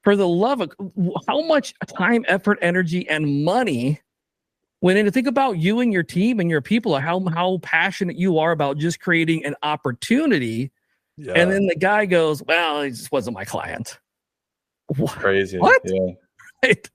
[0.07, 0.71] For the love of
[1.27, 4.01] how much time, effort, energy, and money
[4.81, 8.17] went in to think about you and your team and your people, how how passionate
[8.17, 10.71] you are about just creating an opportunity.
[11.17, 11.33] Yeah.
[11.33, 13.99] And then the guy goes, Well, he just wasn't my client.
[14.97, 15.11] What?
[15.11, 15.59] Crazy.
[15.59, 15.83] What?
[15.85, 16.13] Yeah.
[16.65, 16.89] Right?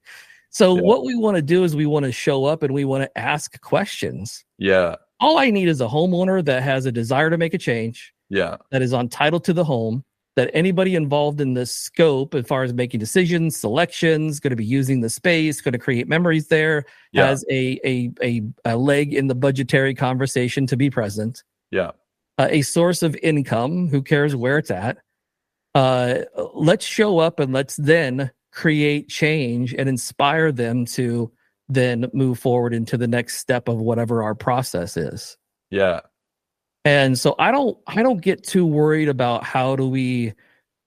[0.51, 0.81] So yeah.
[0.81, 3.17] what we want to do is we want to show up and we want to
[3.17, 4.45] ask questions.
[4.57, 4.95] Yeah.
[5.19, 8.13] All I need is a homeowner that has a desire to make a change.
[8.29, 8.55] Yeah.
[8.71, 10.05] That is on title to the home.
[10.37, 14.63] That anybody involved in the scope, as far as making decisions, selections, going to be
[14.63, 17.27] using the space, going to create memories there, yeah.
[17.27, 21.43] has a, a a a leg in the budgetary conversation to be present.
[21.69, 21.91] Yeah.
[22.37, 23.89] Uh, a source of income.
[23.89, 24.99] Who cares where it's at?
[25.75, 26.19] Uh,
[26.53, 31.31] let's show up and let's then create change and inspire them to
[31.69, 35.37] then move forward into the next step of whatever our process is.
[35.69, 36.01] Yeah.
[36.85, 40.33] And so I don't I don't get too worried about how do we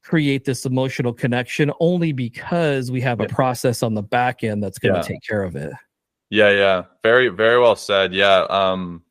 [0.03, 4.79] create this emotional connection only because we have a process on the back end that's
[4.79, 5.07] going to yeah.
[5.07, 5.73] take care of it.
[6.31, 6.83] Yeah, yeah.
[7.03, 8.13] Very very well said.
[8.13, 8.47] Yeah.
[8.51, 9.03] Um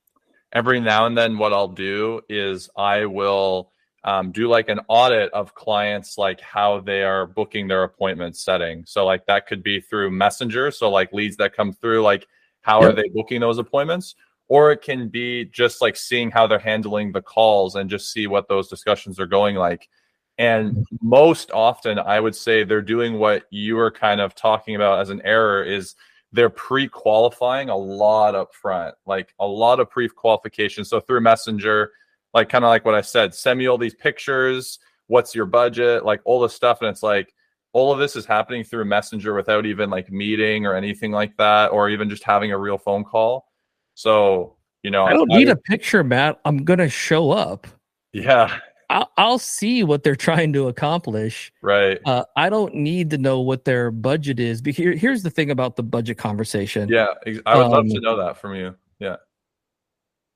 [0.51, 3.71] every now and then what I'll do is I will
[4.05, 8.83] um, do like an audit of clients like how they are booking their appointment setting
[8.85, 12.27] so like that could be through messenger so like leads that come through like
[12.61, 12.89] how yep.
[12.89, 14.15] are they booking those appointments
[14.53, 18.27] or it can be just like seeing how they're handling the calls and just see
[18.27, 19.89] what those discussions are going like
[20.37, 24.99] and most often i would say they're doing what you were kind of talking about
[24.99, 25.95] as an error is
[26.33, 30.83] they're pre-qualifying a lot up front, like a lot of pre-qualification.
[30.83, 31.91] So through Messenger,
[32.33, 34.79] like kind of like what I said, send me all these pictures.
[35.07, 36.03] What's your budget?
[36.03, 37.33] Like all this stuff, and it's like
[37.71, 41.67] all of this is happening through Messenger without even like meeting or anything like that,
[41.71, 43.45] or even just having a real phone call.
[43.95, 46.39] So you know, I don't I, need a picture, Matt.
[46.45, 47.67] I'm gonna show up.
[48.11, 51.51] Yeah, I'll, I'll see what they're trying to accomplish.
[51.61, 51.99] Right.
[52.05, 54.61] Uh, I don't need to know what their budget is.
[54.61, 56.87] Because here, here's the thing about the budget conversation.
[56.89, 57.07] Yeah,
[57.45, 58.75] I would um, love to um, know that from you.
[58.99, 59.17] Yeah.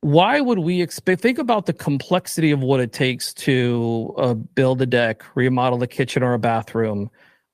[0.01, 1.21] Why would we expect?
[1.21, 5.87] Think about the complexity of what it takes to uh, build a deck, remodel the
[5.87, 7.09] kitchen or a bathroom.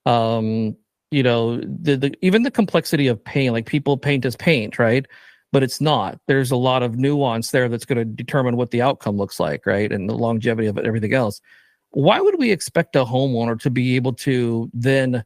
[0.05, 0.75] Um,
[1.09, 3.53] you know, the, the even the complexity of paint.
[3.53, 5.05] Like people paint as paint, right?
[5.53, 6.19] But it's not.
[6.25, 9.67] There's a lot of nuance there that's going to determine what the outcome looks like,
[9.67, 9.89] right?
[9.91, 11.39] And the longevity of it, everything else.
[11.91, 15.23] Why would we expect a homeowner to be able to then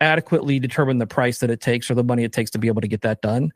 [0.00, 2.80] adequately determine the price that it takes or the money it takes to be able
[2.80, 3.52] to get that done?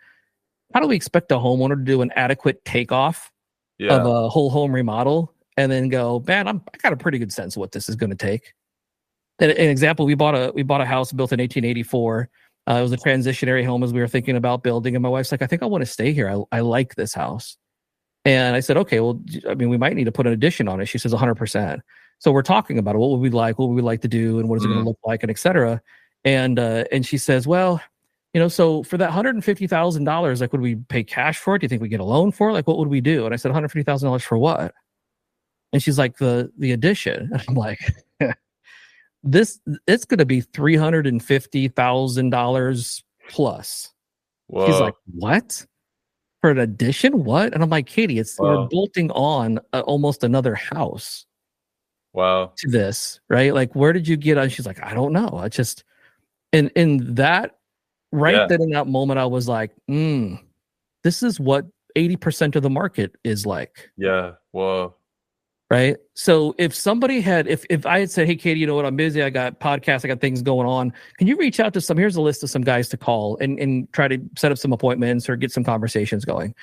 [0.74, 3.32] How do we expect a homeowner to do an adequate takeoff
[3.78, 3.96] yeah.
[3.96, 7.32] of a whole home remodel and then go, man, I'm, I got a pretty good
[7.32, 8.52] sense of what this is going to take?
[9.38, 12.28] An, an example: we bought a we bought a house built in 1884
[12.68, 14.96] uh, it was a transitionary home as we were thinking about building.
[14.96, 16.28] And my wife's like, I think I want to stay here.
[16.28, 17.56] I, I like this house.
[18.24, 20.80] And I said, okay, well, I mean, we might need to put an addition on
[20.80, 20.86] it.
[20.86, 21.80] She says 100%.
[22.20, 22.98] So we're talking about it.
[22.98, 23.58] What would we like?
[23.58, 24.38] What would we like to do?
[24.38, 24.66] And what is mm.
[24.66, 25.22] it going to look like?
[25.22, 25.82] And etc.
[26.24, 27.82] And, uh, and she says, well,
[28.32, 31.58] you know, so for that $150,000, like, would we pay cash for it?
[31.58, 32.54] Do you think we get a loan for it?
[32.54, 33.26] Like, what would we do?
[33.26, 34.74] And I said, $150,000 for what?
[35.72, 37.30] And she's like, the, the addition.
[37.32, 37.78] And I'm like,
[39.24, 43.92] this it's going to be three hundred and fifty thousand dollars plus.
[44.48, 44.66] Whoa.
[44.66, 45.66] He's like, what?
[46.42, 47.24] For an addition?
[47.24, 47.54] What?
[47.54, 48.62] And I'm like, Katie, it's Whoa.
[48.62, 51.24] we're bolting on a, almost another house.
[52.12, 52.52] Wow.
[52.58, 53.52] To this, right?
[53.54, 54.50] Like, where did you get on?
[54.50, 55.30] She's like, I don't know.
[55.42, 55.82] I just,
[56.52, 57.56] and in that,
[58.12, 58.46] right yeah.
[58.46, 60.34] then in that moment, I was like, hmm,
[61.02, 63.90] this is what 80% of the market is like.
[63.96, 64.32] Yeah.
[64.52, 64.94] Whoa
[65.74, 65.96] right?
[66.14, 68.86] So if somebody had if if i had said hey katie you know what?
[68.86, 69.22] I'm busy.
[69.22, 70.04] I got podcasts.
[70.04, 70.92] I got things going on.
[71.18, 73.58] Can you reach out to some here's a list of some guys to call and
[73.58, 76.54] and try to set up some appointments or get some conversations going.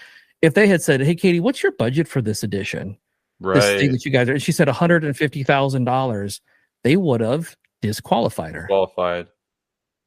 [0.41, 2.97] If they had said hey katie what's your budget for this edition?
[3.41, 6.39] Right this thing that you guys are and she said $150000
[6.83, 8.65] they would have disqualified her.
[8.67, 9.27] Qualified.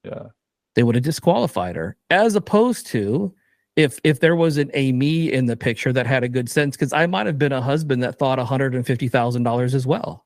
[0.02, 0.28] Yeah.
[0.74, 3.34] They would have disqualified her as opposed to
[3.76, 6.92] if if there wasn't a me in the picture that had a good sense because
[6.92, 10.24] i might have been a husband that thought $150000 as well.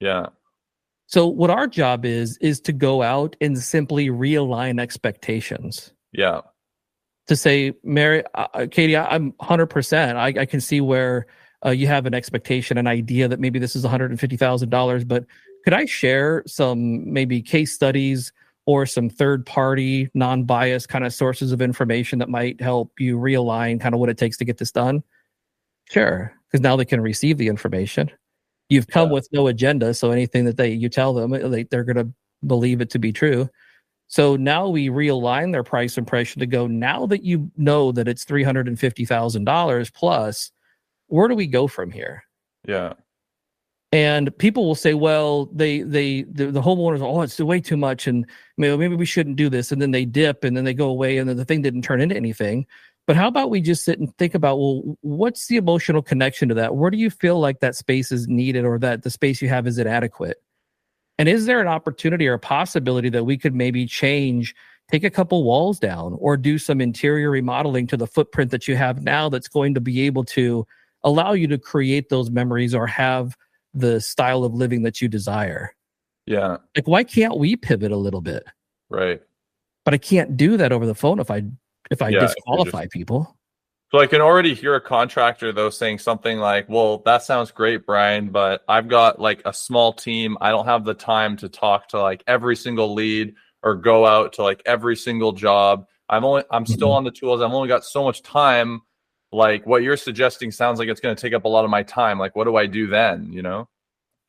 [0.00, 0.26] Yeah.
[1.06, 5.92] So what our job is is to go out and simply realign expectations.
[6.12, 6.40] Yeah.
[7.28, 11.26] To say mary uh, katie I, am 100% I, I can see where
[11.64, 15.24] uh, you have an expectation an idea that maybe this is $150000 but
[15.64, 18.32] could i share some maybe case studies
[18.66, 23.18] or some third party, non biased kind of sources of information that might help you
[23.18, 25.02] realign kind of what it takes to get this done?
[25.90, 28.10] Sure, because now they can receive the information.
[28.68, 29.14] You've come yeah.
[29.14, 32.12] with no agenda, so anything that they you tell them, uh, they, they're going to
[32.46, 33.48] believe it to be true.
[34.06, 36.66] So now we realign their price impression to go.
[36.66, 40.52] Now that you know that it's three hundred and fifty thousand dollars plus,
[41.08, 42.24] where do we go from here?
[42.66, 42.94] Yeah
[43.92, 48.06] and people will say well they they the, the homeowners oh it's way too much.
[48.06, 48.26] And
[48.56, 49.70] maybe, maybe we shouldn't do this.
[49.70, 52.00] And then they dip and then they go away and then the thing didn't turn
[52.00, 52.66] into anything.
[53.06, 56.54] But how about we just sit and think about well what's the emotional connection to
[56.54, 56.76] that?
[56.76, 59.66] Where do you feel like that space is needed or that the space you have
[59.66, 60.42] is it adequate?
[61.18, 64.54] And is there an opportunity or a possibility that we could maybe change
[64.90, 68.76] take a couple walls down or do some interior remodeling to the footprint that you
[68.76, 70.66] have now that's going to be able to
[71.04, 73.36] allow you to create those memories or have
[73.74, 75.74] the style of living that you desire.
[76.26, 76.58] Yeah.
[76.76, 78.44] Like why can't we pivot a little bit?
[78.88, 79.20] Right.
[79.84, 81.42] But I can't do that over the phone if I
[81.90, 82.92] if I yeah, disqualify just...
[82.92, 83.36] people.
[83.90, 87.84] So I can already hear a contractor though saying something like, "Well, that sounds great,
[87.84, 90.38] Brian, but I've got like a small team.
[90.40, 94.34] I don't have the time to talk to like every single lead or go out
[94.34, 95.86] to like every single job.
[96.08, 96.96] I'm only I'm still mm-hmm.
[96.96, 97.42] on the tools.
[97.42, 98.82] I've only got so much time
[99.32, 101.82] like what you're suggesting sounds like it's going to take up a lot of my
[101.82, 102.18] time.
[102.18, 103.68] Like what do i do then you know?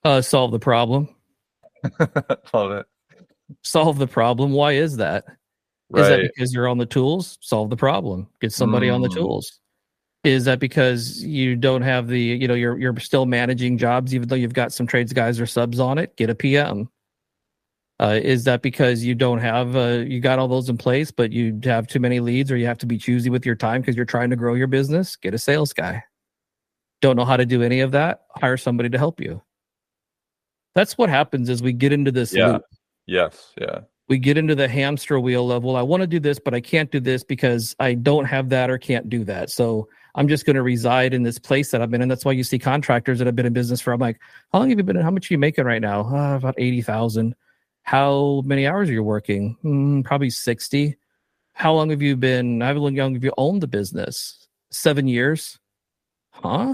[0.03, 1.09] Uh solve the problem.
[2.53, 2.85] Love it.
[3.61, 4.51] Solve the problem.
[4.51, 5.25] Why is that?
[5.89, 6.01] Right.
[6.01, 7.37] is that because you're on the tools?
[7.41, 8.27] Solve the problem.
[8.41, 8.95] Get somebody mm.
[8.95, 9.15] on the mm.
[9.15, 9.59] tools.
[10.23, 14.29] Is that because you don't have the you know you're you're still managing jobs even
[14.29, 16.15] though you've got some trades guys or subs on it?
[16.15, 16.89] Get a pm
[17.99, 21.31] uh, is that because you don't have uh, you got all those in place, but
[21.31, 23.95] you have too many leads, or you have to be choosy with your time because
[23.95, 25.15] you're trying to grow your business?
[25.15, 26.03] Get a sales guy.
[27.01, 28.23] Don't know how to do any of that?
[28.35, 29.41] Hire somebody to help you.
[30.73, 32.53] That's what happens as we get into this yeah.
[32.53, 32.63] loop.
[33.05, 33.53] Yes.
[33.59, 33.81] Yeah.
[34.07, 36.61] we get into the hamster wheel of well i want to do this but i
[36.61, 40.45] can't do this because i don't have that or can't do that so i'm just
[40.45, 43.17] going to reside in this place that i've been in that's why you see contractors
[43.17, 44.19] that have been in business for i'm like
[44.51, 46.55] how long have you been in how much are you making right now uh, about
[46.57, 47.33] 80000
[47.83, 50.97] how many hours are you working mm, probably 60
[51.53, 55.59] how long have you been how long have you owned the business seven years
[56.31, 56.73] huh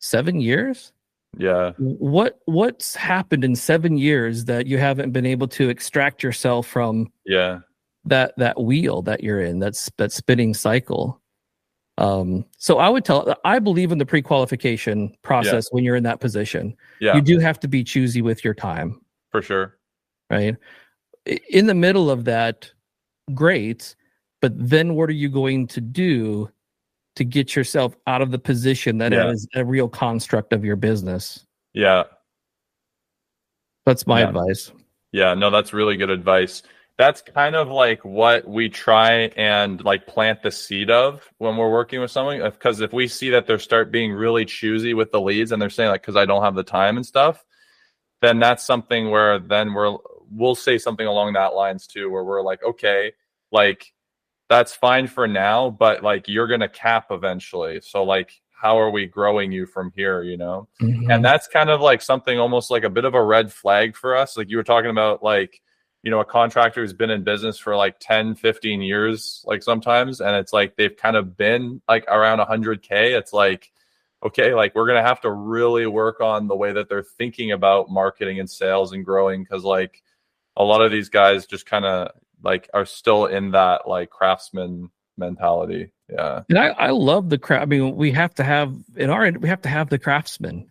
[0.00, 0.92] seven years
[1.38, 1.72] yeah.
[1.78, 7.12] What what's happened in 7 years that you haven't been able to extract yourself from
[7.24, 7.60] Yeah.
[8.04, 11.20] that that wheel that you're in, that's that spinning cycle?
[11.98, 16.20] Um so I would tell I believe in the pre-qualification process when you're in that
[16.20, 16.76] position.
[17.00, 17.16] Yeah.
[17.16, 19.00] You do have to be choosy with your time,
[19.34, 19.76] for sure.
[20.30, 20.56] right?
[21.50, 22.70] In the middle of that,
[23.34, 23.96] great,
[24.40, 26.48] but then what are you going to do
[27.16, 29.30] to get yourself out of the position that Yeah.
[29.30, 31.44] is a real construct of your business?
[31.72, 32.04] Yeah.
[33.86, 34.28] That's my Yeah.
[34.28, 34.70] advice.
[35.12, 36.62] Yeah, no, that's really good advice.
[36.96, 41.70] That's kind of like what we try and like plant the seed of when we're
[41.72, 42.40] working with someone.
[42.40, 45.70] Because if we see that they start being really choosy with the leads and they're
[45.70, 47.44] saying like, "Because I don't have the time and stuff,"
[48.24, 49.96] then that's something where then we're
[50.30, 53.12] we'll say something along that lines too, where we're like, "Okay,
[53.52, 53.92] like
[54.48, 57.80] that's fine for now, but like you're gonna cap eventually.
[57.82, 60.22] So like, how are we growing you from here?
[60.22, 61.12] You know?" Mhm.
[61.14, 64.16] and that's kind of like something almost like a bit of a red flag for
[64.16, 65.60] us like you were talking about like
[66.02, 70.20] you know a contractor who's been in business for like 10 15 years like sometimes
[70.20, 73.70] and it's like they've kind of been like around 100k it's like
[74.24, 77.90] okay like we're gonna have to really work on the way that they're thinking about
[77.90, 80.02] marketing and sales and growing because like
[80.56, 82.10] a lot of these guys just kind of
[82.42, 87.62] like are still in that like craftsman mentality yeah And I, I love the craft.
[87.62, 90.70] I mean, we have to have in our we have to have the craftsmen.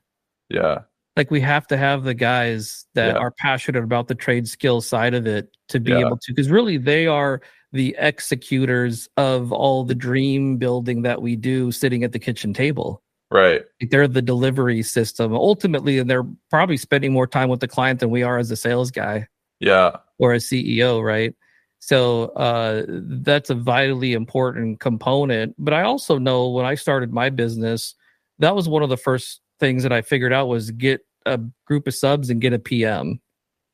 [0.49, 0.79] yeah
[1.15, 3.19] Like we have to have the guys that Yeah.
[3.19, 5.99] are passionate about the trade skill side of it to be Yeah.
[5.99, 11.35] able to, because really they are the executors of all the dream building that we
[11.35, 13.02] do sitting at the kitchen table.
[13.33, 17.99] Right they're the delivery system ultimately, and they're probably spending more time with the client
[17.99, 19.27] than we are as a sales guy
[19.59, 21.35] yeah or a CEO, right?
[21.79, 25.53] So uh, that's a vitally important component.
[25.57, 27.95] But I also know when I started my business,
[28.39, 31.87] that was one of the first things that I figured out was get a group
[31.87, 33.19] of subs and get a PM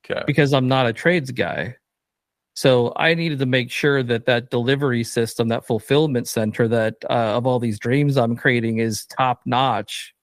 [0.04, 1.76] okay because I'm not a trades guy.
[2.60, 7.38] So I needed to make sure that that delivery system, that fulfillment center, that uh,
[7.38, 10.13] of all these dreams I'm creating is top notch,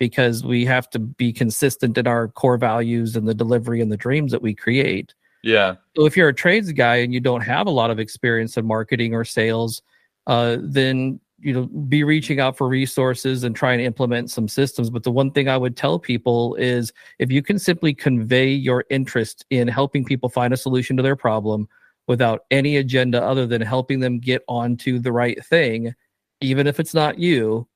[0.00, 3.96] because we have to be consistent in our core values and the delivery and the
[3.96, 5.14] dreams that we create.
[5.44, 8.56] yeah So if you're a trades guy and you don't have a lot of experience
[8.56, 9.80] in marketing or sales,
[10.26, 14.90] uh, then you know be reaching out for resources and trying to implement some systems.
[14.90, 18.84] But the one thing I would tell people is if you can simply convey your
[18.90, 21.68] interest in helping people find a solution to their problem
[22.08, 25.94] without any agenda other than helping them get onto the right thing,
[26.40, 27.68] even if it's not you,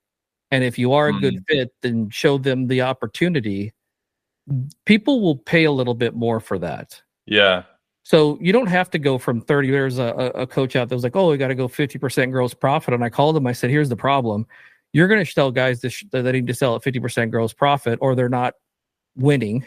[0.51, 1.45] and if you are a good mm.
[1.49, 3.73] fit, then show them the opportunity.
[4.85, 7.01] People will pay a little bit more for that.
[7.27, 7.63] yeah
[8.03, 9.71] So you don't have to go from 30.
[9.71, 12.55] There's a, a coach out there was like, oh, we got to go 50% gross
[12.55, 12.95] profit.
[12.95, 13.47] And I called him.
[13.47, 14.47] I said, here's the problem.
[14.93, 17.99] You're going to sell guys this, that they need to sell at 50% gross profit
[18.03, 18.55] or they're not
[19.17, 19.65] winning,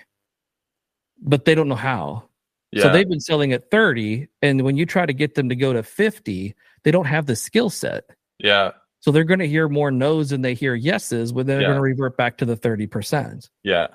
[1.22, 2.28] but they don't know how.
[2.72, 4.28] yeah So they've been selling at 30.
[4.42, 7.36] And when you try to get them to go to 50, they don't have the
[7.36, 8.04] skill set.
[8.40, 11.68] yeah So they're going to hear more no's than they hear yeses, when they're Yeah.
[11.68, 13.50] going to revert back to the 30%.
[13.64, 13.88] yeah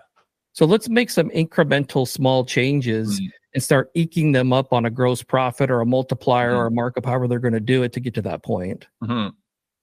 [0.59, 3.31] So let's make some incremental small changes Mm.
[3.55, 6.75] and start eking them up on a gross profit or a multiplier or a Mm-hmm.
[6.75, 8.89] markup, however they're going to do it to get to that point.
[9.01, 9.31] Mhm.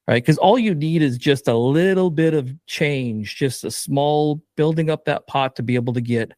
[0.06, 0.22] Right.
[0.22, 4.90] Because all you need is just a little bit of change, just a small building
[4.90, 6.34] up that pot to be able to get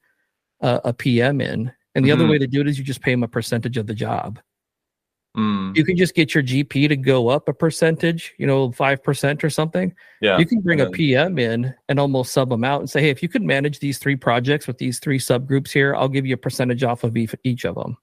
[0.62, 1.71] a, a PM in.
[1.95, 2.30] And the other Mhm.
[2.30, 4.39] way to do it is you just pay them a percentage of the job.
[5.38, 5.76] Mm.
[5.78, 9.50] You can just get your GP to go up a percentage, you know, 5% or
[9.52, 9.93] something.
[10.19, 13.10] yeah You can bring a PM in and almost sub them out and say, hey,
[13.10, 16.34] if you could manage these three projects with these three subgroups here, I'll give you
[16.34, 17.97] a percentage off of each, of them.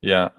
[0.00, 0.30] yeah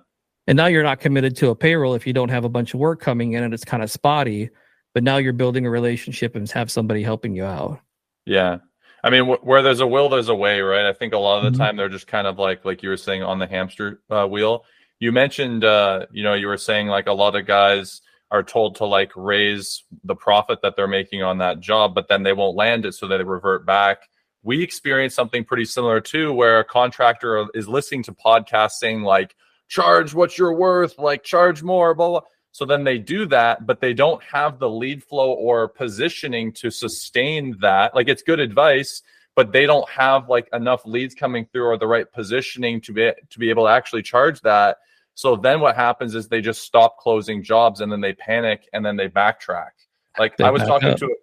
[0.47, 2.79] And now you're not committed to a payroll if you don't have a bunch of
[2.79, 4.49] work coming in and it's kind of spotty.
[4.95, 7.79] But now you're building a relationship and have somebody helping you out.
[8.25, 8.57] Yeah.
[9.03, 10.85] I mean, wh- where there's a will, there's a way, right?
[10.87, 11.61] I think a lot of the Mhm.
[11.61, 14.65] time they're just kind of like, like you were saying, on the hamster uh, wheel.
[14.99, 18.75] You mentioned, uh, you know, you were saying like a lot of guys are told
[18.75, 22.55] to like raise the profit that they're making on that job, but then they won't
[22.55, 24.09] land it, so they revert back.
[24.43, 29.35] We experienced something pretty similar too, where a contractor is listening to podcasts saying like,
[29.69, 32.21] charge what you're worth, like charge more, blah blah.
[32.51, 36.71] So then they do that, but they don't have the lead flow or positioning to
[36.71, 37.95] sustain that.
[37.95, 39.03] Like it's good advice,
[39.35, 43.11] but they don't have like enough leads coming through or the right positioning to be
[43.29, 44.77] to be able to actually charge that.
[45.19, 48.85] So then what happens is they just stop closing jobs and then they panic and
[48.85, 49.71] then they backtrack.
[50.17, 50.97] Like They I was talking up.
[50.99, 51.13] to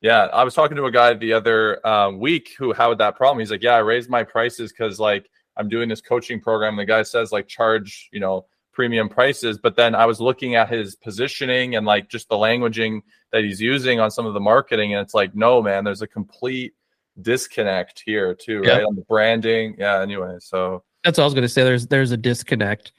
[0.00, 3.40] yeah, I was talking to a guy the other uh, week who had that problem.
[3.40, 6.84] He's like, "Yeah, I raised my prices because like I'm doing this coaching program." The
[6.84, 10.94] guy says like charge, you know, premium prices, but then I was looking at his
[10.94, 13.00] positioning and like just the languaging
[13.32, 16.06] that he's using on some of the marketing, and it's like, no, man, there's a
[16.06, 16.72] complete
[17.20, 18.74] disconnect here too, Yeah.
[18.76, 18.84] right?
[18.84, 20.00] On the branding, yeah.
[20.00, 21.64] Anyway, so That's all I was going to say.
[21.64, 22.92] There's there's a disconnect,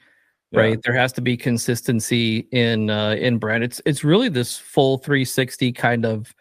[0.52, 0.60] yeah.
[0.60, 0.82] right?
[0.82, 3.64] There has to be consistency in uh, in brand.
[3.64, 6.34] It's it's really this full 360 kind of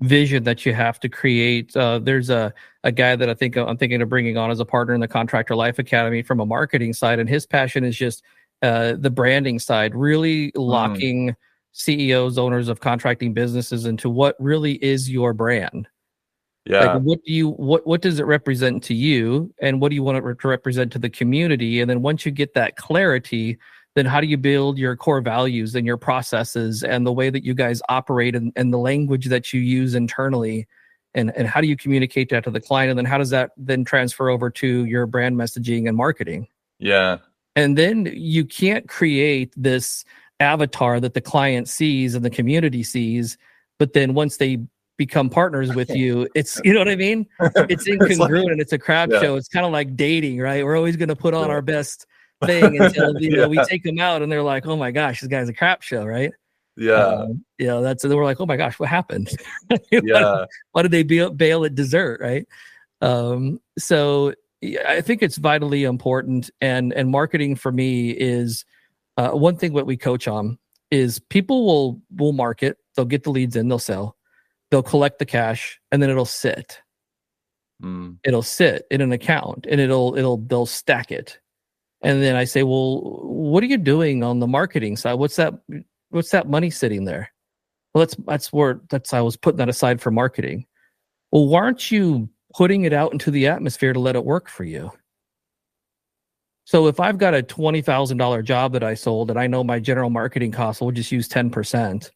[0.00, 1.76] vision that you have to create.
[1.76, 2.52] Uh, there's a
[2.84, 5.08] a guy that I think I'm thinking of bringing on as a partner in the
[5.08, 8.22] Contractor Life Academy from a marketing side, and his passion is just
[8.62, 11.34] uh, the branding side, really locking
[11.72, 15.88] CEOs, owners of contracting businesses into what really is your brand.
[16.68, 19.94] Yeah, Like, what do you what what does it represent to you, and what do
[19.94, 21.80] you want it to represent to the community?
[21.80, 23.56] And then once you get that clarity,
[23.94, 27.44] then how do you build your core values and your processes and the way that
[27.44, 30.66] you guys operate and, and the language that you use internally,
[31.14, 32.90] and and how do you communicate that to the client?
[32.90, 36.48] And then how does that then transfer over to your brand messaging and marketing?
[36.78, 37.18] yeah,
[37.54, 40.04] And then you can't create this
[40.40, 43.38] avatar that the client sees and the community sees,
[43.78, 44.58] but then once they
[44.96, 47.26] become partners with you, it's you know what I mean?
[47.40, 49.20] It's It's like- incongruent and it's a crap Yeah.
[49.20, 49.36] show.
[49.36, 50.64] It's kind of like dating, right?
[50.64, 51.54] We're always going to put on Yeah.
[51.54, 52.06] our best
[52.44, 55.28] thing until you know we take them out and they're like, "Oh my gosh, this
[55.28, 56.32] guy's a crap show," right?
[56.78, 59.30] yeah, Um, you know, that's and then we're like, "Oh my gosh, what happened?"
[59.68, 62.46] why, yeah, why did they bail, bail at dessert, right?
[63.00, 64.34] Um, so
[64.86, 68.64] I think it's vitally important, and and marketing for me is
[69.18, 69.72] uh, one thing.
[69.72, 70.58] What we coach on
[70.90, 74.15] is people will will market, they'll get the leads in, they'll sell,
[74.76, 76.82] they'll collect the cash, and then it'll sit.
[77.82, 81.38] Mm, It'll sit in an account, and it'll it'll they'll stack it,
[82.02, 85.14] and then I say, well, what are you doing on the marketing side?
[85.14, 85.54] What's that?
[86.10, 87.32] What's that money sitting there?
[87.94, 90.66] Well, that's that's where that's I was putting that aside for marketing.
[91.32, 94.64] Well, why aren't you putting it out into the atmosphere to let it work for
[94.64, 94.90] you?
[96.64, 99.64] So if I've got a twenty thousand dollar job that I sold, and I know
[99.64, 102.10] my general marketing costs will just use ten percent,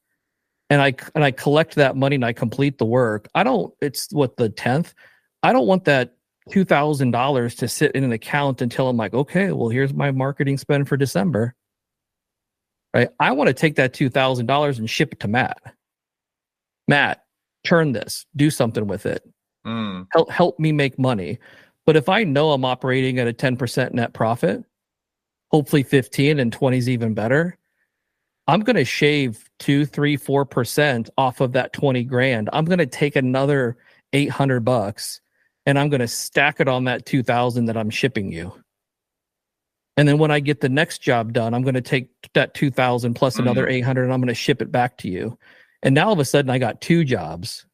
[0.71, 3.75] and I and I collect that money and I complete the work, I don't.
[3.81, 4.95] It's what the tenth.
[5.43, 6.14] I don't want that
[6.51, 10.11] two thousand dollars to sit in an account until I'm like, okay, well, here's my
[10.11, 11.55] marketing spend for December.
[12.95, 13.09] Right.
[13.21, 15.59] I want to take that two thousand dollars and ship it to Matt.
[16.89, 17.25] Matt,
[17.64, 19.23] turn this, do something with it.
[19.66, 21.39] mm, Help help me make money.
[21.87, 24.62] But if I know I'm operating at a 10% net profit,
[25.51, 27.57] hopefully 15 and 20 is even better,
[28.51, 32.51] I'm going to shave two, three, four percent off of that 20 grand.
[32.53, 33.76] I'm going to take another
[34.12, 35.20] 800 bucks
[35.66, 38.53] and I'm going to stack it on that 2000 that I'm shipping you.
[39.96, 43.14] And then when I get the next job done, I'm going to take that 2000
[43.14, 43.42] plus mm-hmm.
[43.42, 45.38] another 800 and I'm going to ship it back to you.
[45.84, 47.66] And now all of a sudden I got two jobs.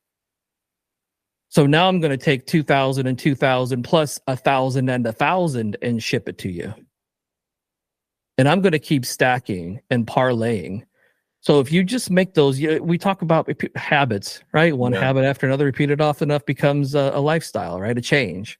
[1.48, 5.78] So now I'm going to take 2000 and 2000 plus a thousand and a thousand
[5.80, 6.74] and ship it to you.
[8.38, 10.82] And I'm going to keep stacking and parlaying.
[11.40, 14.76] So if you just make those, we talk about habits, right?
[14.76, 15.00] One Yeah.
[15.00, 17.96] habit after another, repeated often enough becomes a, a lifestyle, right?
[17.96, 18.58] A change.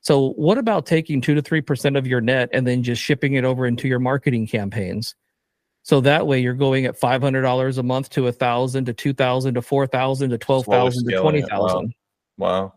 [0.00, 3.34] So what about taking two to three percent of your net and then just shipping
[3.34, 5.14] it over into your marketing campaigns?
[5.82, 8.92] So that way you're going at five hundred dollars a month to a thousand to
[8.92, 11.92] two thousand to four thousand to twelve thousand to twenty thousand.
[12.38, 12.72] wow,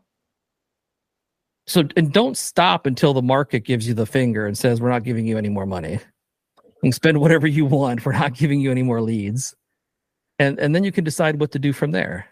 [1.67, 5.03] So and don't stop until the market gives you the finger and says we're not
[5.03, 5.99] giving you any more money.
[6.81, 8.05] You can spend whatever you want.
[8.05, 9.53] We're not giving you any more leads.
[10.39, 12.25] And and then you can decide what to do from there.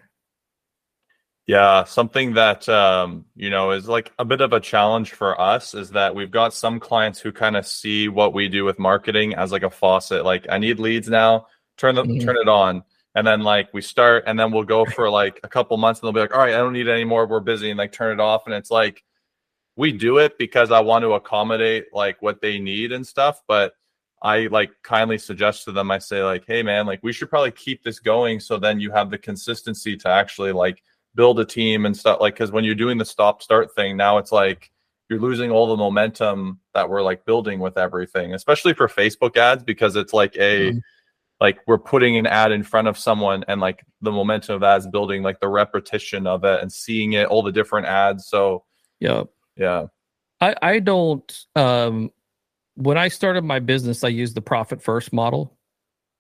[1.47, 5.73] Yeah, something that um, you know is like a bit of a challenge for us
[5.73, 9.33] is that we've got some clients who kind of see what we do with marketing
[9.35, 10.23] as like a faucet.
[10.23, 12.23] Like, I need leads now, turn them Mhm.
[12.23, 12.83] turn it on.
[13.15, 16.07] And then like we start and then we'll go for like a couple months and
[16.07, 17.25] they'll be like, all right, I don't need any more.
[17.25, 18.45] We're busy and like turn it off.
[18.45, 19.03] And it's like
[19.75, 23.41] we do it because I want to accommodate like what they need and stuff.
[23.47, 23.73] But
[24.21, 27.51] I like kindly suggest to them, I say, like, hey man, like we should probably
[27.51, 30.81] keep this going so then you have the consistency to actually like
[31.15, 34.19] build a team and stuff like because when you're doing the stop start thing now
[34.19, 34.69] it's like
[35.09, 39.63] you're losing all the momentum that we're like building with everything especially for facebook ads
[39.63, 40.81] because it's like a Mhm.
[41.41, 44.85] like we're putting an ad in front of someone and like the momentum of ads
[44.85, 48.63] building like the repetition of it and seeing it all the different ads so
[48.99, 49.23] Yeah.
[49.55, 49.87] yeah
[50.39, 52.11] I, I don't um
[52.77, 55.53] when I started my business, I used the profit first model.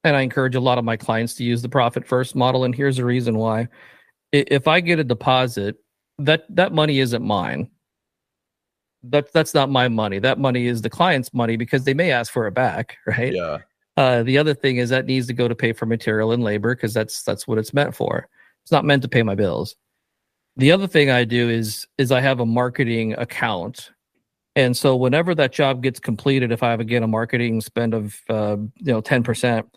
[0.03, 2.63] And I encourage a lot of my clients to use the profit first model.
[2.63, 3.67] And here's the reason why.
[4.31, 5.77] If I get a deposit
[6.19, 7.69] that that money isn't mine.
[9.03, 10.19] That that's not my money.
[10.19, 13.33] That money is the client's money because they may ask for it back, right?
[13.33, 13.59] Yeah.
[13.95, 16.75] Uh, the other thing is that needs to go to pay for material and labor
[16.75, 18.27] because that's that's what it's meant for.
[18.63, 19.75] It's not meant to pay my bills.
[20.55, 23.91] The other thing I do is is I have a marketing account,
[24.57, 28.19] and so whenever that job gets completed, if I have again a marketing spend of
[28.27, 29.67] uh, you know ten percent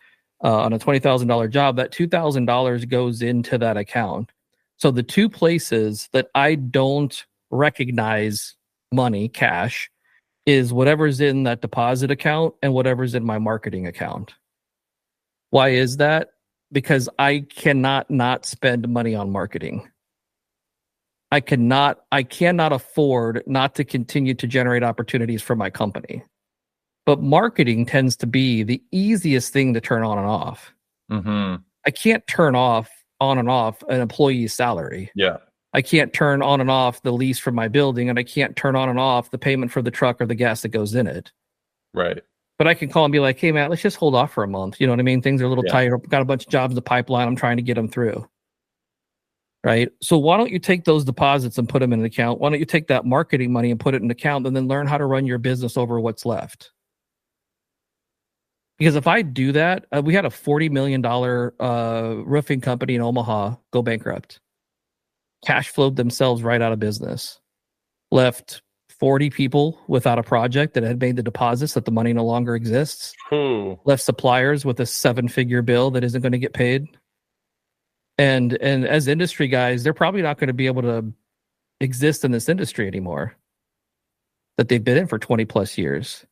[0.43, 4.33] uh, on a twenty thousand dollar job, that two thousand dollars goes into that account.
[4.79, 8.55] So the two places that I don't recognize
[8.91, 9.91] money, cash,
[10.47, 14.33] is whatever's in that deposit account and whatever's in my marketing account.
[15.51, 16.31] Why is that?
[16.73, 19.91] Because I cannot not spend money on marketing.
[21.33, 26.23] I cannot I cannot afford not to continue to generate opportunities for my company.
[27.07, 30.73] But marketing tends to be the easiest thing to turn on and off.
[31.11, 31.57] Mm-hmm.
[31.87, 35.11] I can't turn off on and off an employee's salary.
[35.15, 35.39] Yeah.
[35.73, 38.75] I can't turn on and off the lease for my building, and I can't turn
[38.75, 41.31] on and off the payment for the truck or the gas that goes in it.
[41.95, 42.23] Right.
[42.59, 44.49] But I can call and be like, "Hey, Matt, let's just hold off for a
[44.49, 45.23] month." You know what I mean?
[45.23, 45.73] Things are a little Yeah.
[45.73, 45.93] tight.
[45.93, 47.29] I've got a bunch of jobs in the pipeline.
[47.29, 48.29] I'm trying to get them through.
[49.63, 49.91] Right.
[50.01, 52.41] So why don't you take those deposits and put them in an account?
[52.41, 54.69] Why don't you take that marketing money and put it in an account, and then
[54.69, 56.71] learn how to run your business over what's left?
[58.79, 62.95] Because if I do that, uh, we had a forty million dollar uh, roofing company
[62.95, 64.41] in Omaha go bankrupt
[65.45, 67.39] cash flowed themselves right out of business,
[68.11, 68.63] left
[68.99, 72.55] 40 people without a project that had made the deposits that the money no longer
[72.55, 73.79] exists, Ooh.
[73.85, 76.87] left suppliers with a seven figure bill that isn't going to get paid.
[78.21, 81.13] And and as industry guys, they're probably not going to be able to
[81.81, 83.35] exist in this industry anymore
[84.59, 86.27] that they've been in for 20 plus years.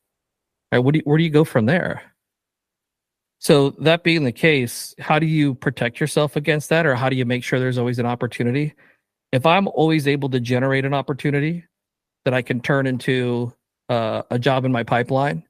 [0.71, 0.85] Right?
[0.85, 2.03] Do you, where do you go from there?
[3.39, 7.17] So that being the case, how do you protect yourself against that or how do
[7.17, 8.75] you make sure there's always an opportunity?
[9.33, 11.65] if I'm always able to generate an opportunity
[12.25, 13.53] that I can turn into
[13.89, 15.45] uh, a job in my pipeline,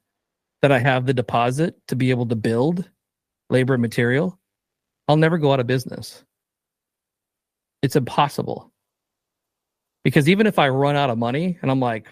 [0.61, 2.89] that I have the deposit to be able to build
[3.49, 4.37] labor and material,
[5.07, 6.23] I'll never go out of business.
[7.81, 8.71] It's impossible.
[10.03, 12.07] Because even if I run out of money and I'm like,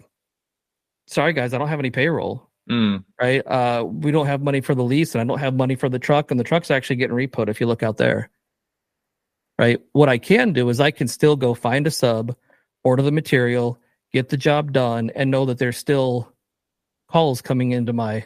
[1.08, 3.04] sorry guys, I don't have any payroll, Mm.
[3.20, 3.46] right?
[3.48, 6.00] Uh, we don't have money for the lease and I don't have money for the
[6.00, 8.30] truck, and the truck's actually getting repoed if you look out there
[9.60, 9.82] right?
[9.94, 12.36] What I can do is I can still go find a sub,
[12.84, 13.80] order the material,
[14.14, 16.32] get the job done, and know that there's still
[17.10, 18.24] calls coming into my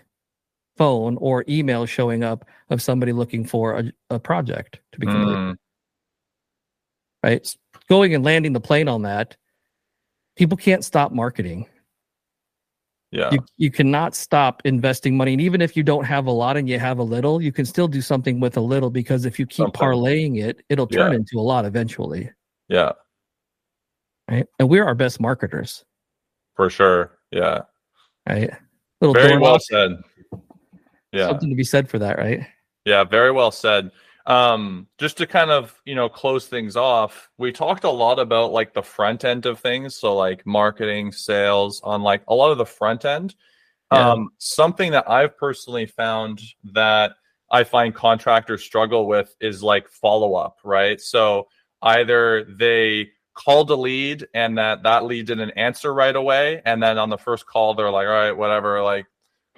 [0.78, 5.38] phone or email showing up of somebody looking for a, a project to be completed.
[5.38, 5.56] Mm.
[7.24, 7.55] Right?
[7.89, 9.36] Going and landing the plane on that,
[10.36, 11.67] people can't stop marketing.
[13.11, 13.30] Yeah.
[13.34, 15.34] You you cannot stop investing money.
[15.34, 17.65] And even if you don't have a lot and you have a little, you can
[17.65, 19.82] still do something with a little because if you keep Something.
[19.82, 21.17] parlaying it, it'll turn Yeah.
[21.17, 22.32] into a lot eventually.
[22.69, 22.93] yeah.
[24.30, 24.47] right?
[24.59, 25.84] And we're our best marketers,
[26.55, 27.17] For sure.
[27.32, 27.63] Yeah.
[28.30, 28.49] right?
[29.01, 29.91] Little Very well knock, said.
[31.11, 31.28] Yeah.
[31.28, 32.47] something to be said for that, right?
[32.86, 33.91] Yeah, very well said.
[34.32, 38.53] Um, just to kind of, you know, close things off, we talked a lot about
[38.53, 39.97] like the front end of things.
[39.97, 43.36] So like marketing, sales on like a lot of the front end.
[43.91, 44.11] Yeah.
[44.11, 46.39] Um, something that I've personally found
[46.73, 47.11] that
[47.51, 51.01] I find contractors struggle with is like follow up, right?
[51.01, 51.49] So
[51.82, 56.97] either they called a lead and that that lead didn't answer right away, and then
[56.97, 59.07] on the first call they're like, all right, whatever, like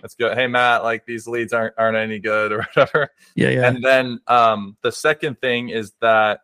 [0.03, 0.35] let's go.
[0.35, 3.09] Hey Matt, like these leads aren't aren't any good or whatever.
[3.35, 3.67] Yeah, yeah.
[3.67, 6.41] And then um, the second thing is that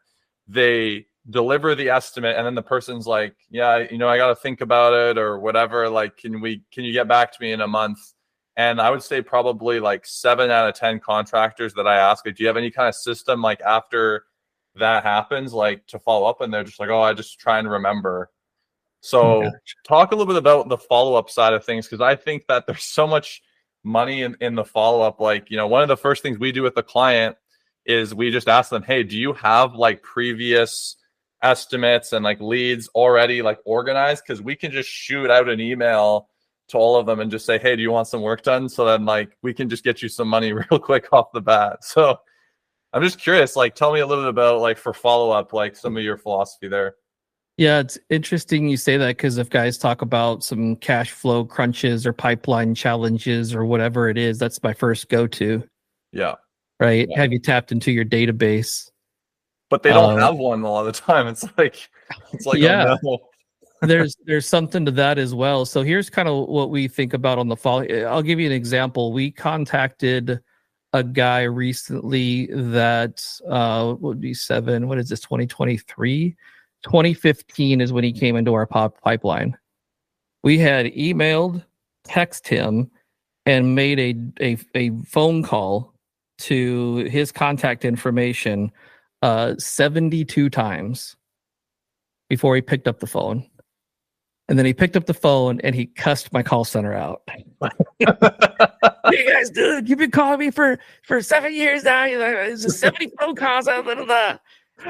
[0.48, 4.36] they deliver the estimate, and then the person's like, "Yeah, you know, I got to
[4.36, 5.90] think about it or whatever.
[5.90, 6.64] Like, can we?
[6.72, 8.00] Can you get back to me in a month?"
[8.58, 12.34] And I would say probably like seven out of ten contractors that I ask, "Do
[12.38, 14.26] you have any kind of system like after
[14.76, 17.70] that happens, like to follow up?" And they're just like, "Oh, I just try and
[17.70, 18.32] remember."
[19.02, 19.50] So
[19.88, 22.68] talk a little bit about the follow up side of things because I think that
[22.68, 23.42] there's so much
[23.84, 25.20] money in, in the follow up.
[25.20, 27.38] Like, you know, one of the first things we do with the client
[27.86, 30.96] is we just ask them, hey, do you have like previous
[31.42, 34.24] estimates and like leads already like organized?
[34.26, 36.30] Because we can just shoot out an email
[36.70, 38.70] to all of them and just say, hey, do you want some work done?
[38.70, 41.84] So then like we can just get you some money real quick off the bat.
[41.84, 42.18] So
[42.94, 45.76] I'm just curious, like tell me a little bit about like for follow up, like
[45.76, 46.96] some of your philosophy there.
[47.60, 52.08] Yeah, it's interesting you say that because if guys talk about some cash flow crunches
[52.08, 55.62] or pipeline challenges or whatever it is, that's my first go to,
[56.14, 56.36] Yeah.
[56.80, 57.06] right?
[57.10, 57.20] Yeah.
[57.20, 58.90] Have you tapped into your database?
[59.70, 61.28] But they don't Um, have one a lot of the time.
[61.28, 61.90] It's like
[62.32, 62.96] it's like Yeah.
[62.96, 63.20] oh, no.
[63.90, 65.66] there's there's something to that as well.
[65.66, 67.86] So here's kind of what we think about on the fall.
[68.08, 69.12] I'll give you an example.
[69.12, 70.40] We contacted
[70.94, 74.88] a guy recently that uh would be seven.
[74.88, 75.20] What is this?
[75.20, 76.38] 2023
[76.84, 79.58] 2015 is when he came into our pop pipeline.
[80.44, 81.64] We had emailed,
[82.04, 82.90] text him,
[83.46, 85.94] and made a, a, a phone call
[86.40, 88.72] to his contact information
[89.22, 91.16] uh, 72 times
[92.30, 93.46] before he picked up the phone.
[94.48, 97.22] And then he picked up the phone and he cussed my call center out.
[98.00, 102.06] you guys dude, You've been calling me for for seven years now.
[102.06, 103.66] It's a 70 phone calls.
[103.66, 104.38] Blah, blah, blah.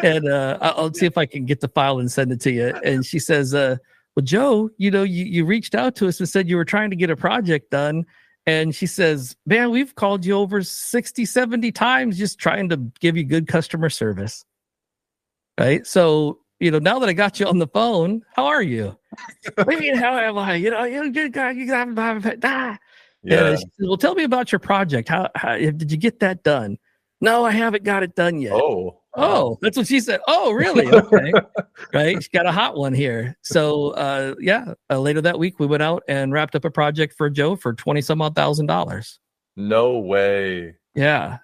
[0.04, 2.74] And uh, I'll see if I can get the file and send it to you.
[2.84, 3.78] And she says, uh,
[4.16, 6.90] Well, Joe, you know, you, you reached out to us and said you were trying
[6.90, 8.06] to get a project done.
[8.46, 13.18] And she says, Man, we've called you over 60, 70 times just trying to give
[13.18, 14.46] you good customer service.
[15.60, 15.86] Right.
[15.86, 18.98] So you know, now that I got you on the phone, how are you?
[19.56, 20.56] what do you mean, how am I?
[20.56, 21.88] You know, you're good guy, you got
[22.44, 22.78] ah.
[23.24, 23.56] Yeah.
[23.56, 25.10] Says, well, tell me about your project.
[25.10, 26.78] How, how did you get that done?
[27.22, 28.54] No, I haven't got it done yet.
[28.54, 28.99] Oh.
[29.16, 30.20] Oh, that's what she said.
[30.28, 30.88] Oh, really?
[30.88, 31.32] Okay.
[31.94, 32.22] right.
[32.22, 33.38] She got a hot one here.
[33.42, 37.16] So, uh, yeah, uh, later that week, we went out and wrapped up a project
[37.18, 39.20] for Joe for 20 some odd thousand dollars.
[39.56, 40.76] No way.
[40.96, 41.40] Yeah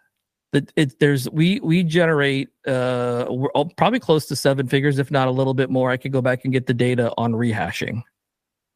[0.56, 5.28] that it, there's we we generate uh we're probably close to seven figures if not
[5.28, 8.02] a little bit more i could go back and get the data on rehashing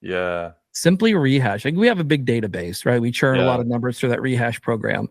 [0.02, 3.46] yeah simply rehashing we have a big database right we churn yeah.
[3.46, 5.08] a lot of numbers through that rehash program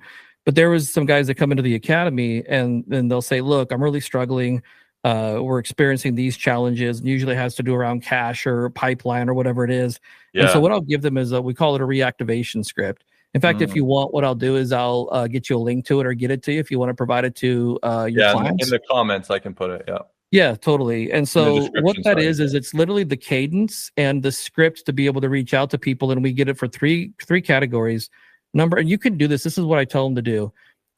[0.49, 3.71] but there was some guys that come into the academy and then they'll say look
[3.71, 4.63] i'm really struggling
[5.05, 9.35] uh, we're experiencing these challenges and usually has to do around cash or pipeline or
[9.35, 10.01] whatever it is
[10.33, 10.45] yeah.
[10.45, 13.43] and so what i'll give them is a, we call it a reactivation script in
[13.43, 13.63] fact, mm.
[13.63, 16.07] if you want, what I'll do is I'll uh, get you a link to it
[16.07, 18.33] or get it to you if you want to provide it to uh, your yeah,
[18.33, 18.65] clients.
[18.65, 19.85] In the comments, I can put it.
[19.87, 19.99] Yeah.
[20.31, 21.13] Yeah, totally.
[21.13, 22.27] And so what that sorry.
[22.27, 25.71] is is it's literally the cadence and the script to be able to reach out
[25.71, 28.11] to people, and we get it for three three categories.
[28.55, 29.43] Number, and you can do this.
[29.43, 30.53] This is what I tell them to do.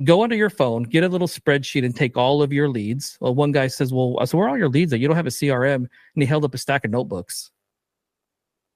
[0.05, 3.18] Go under your phone, get a little spreadsheet, and take all of your leads.
[3.20, 4.90] Well, one guy says, "Well, so where are all your leads?
[4.92, 5.88] That you don't have a CRM?" And
[6.22, 7.51] he held up a stack of notebooks.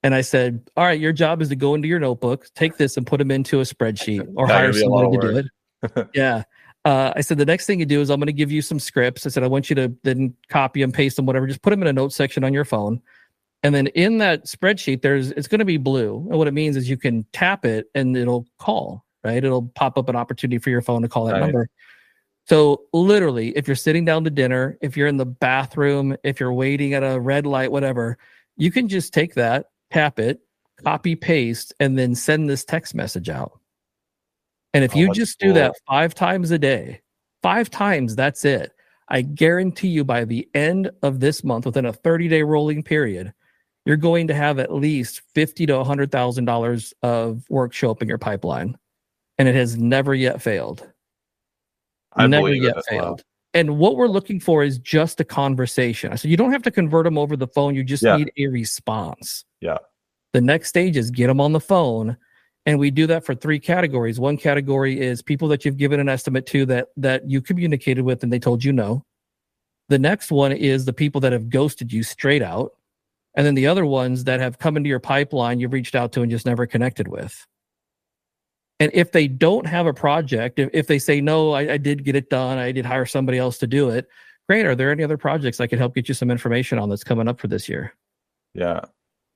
[0.04, 2.98] And I said, All right, your job is to go into your notebook, take this
[2.98, 6.08] and put them into a spreadsheet or hire somebody to do it.
[6.14, 6.42] yeah.
[6.84, 8.78] Uh, I said, the next thing you do is I'm going to give you some
[8.78, 9.24] scripts.
[9.24, 11.46] I said, I want you to then copy and paste them, whatever.
[11.46, 13.00] Just put them in a note section on your phone.
[13.64, 16.26] And then in that spreadsheet, there's it's going to be blue.
[16.28, 19.42] And what it means is you can tap it and it'll call, right?
[19.42, 21.40] It'll pop up an opportunity for your phone to call that right.
[21.40, 21.68] number.
[22.46, 26.52] So literally, if you're sitting down to dinner, if you're in the bathroom, if you're
[26.52, 28.18] waiting at a red light, whatever,
[28.58, 30.40] you can just take that tap it,
[30.82, 33.60] copy paste, and then send this text message out.
[34.74, 35.50] And if oh, you just cool.
[35.50, 37.00] do that five times a day,
[37.42, 38.72] five times, that's it.
[39.08, 43.32] I guarantee you by the end of this month, within a 30 day rolling period,
[43.84, 48.02] you're going to have at least fifty to hundred thousand dollars of work show up
[48.02, 48.76] in your pipeline,
[49.38, 50.88] and it has never yet failed.
[52.14, 53.02] I never yet failed.
[53.02, 53.20] Well.
[53.54, 56.12] And what we're looking for is just a conversation.
[56.12, 57.74] I said, you don't have to convert them over the phone.
[57.74, 58.16] You just yeah.
[58.16, 59.44] need a response.
[59.60, 59.78] Yeah.
[60.32, 62.16] The next stage is get them on the phone.
[62.66, 64.18] And we do that for three categories.
[64.18, 68.24] One category is people that you've given an estimate to that that you communicated with
[68.24, 69.04] and they told you no.
[69.88, 72.72] The next one is the people that have ghosted you straight out.
[73.34, 76.22] And then the other ones that have come into your pipeline you've reached out to
[76.22, 77.46] and just never connected with.
[78.80, 82.04] And if they don't have a project, if, if they say, no, I, I did
[82.04, 84.08] get it done, I did hire somebody else to do it,
[84.48, 84.66] great.
[84.66, 87.28] Are there any other projects I could help get you some information on that's coming
[87.28, 87.94] up for this year?
[88.52, 88.80] Yeah.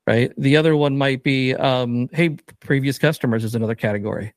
[0.07, 0.33] Right.
[0.37, 4.33] The other one might be, um, hey, previous customers is another category.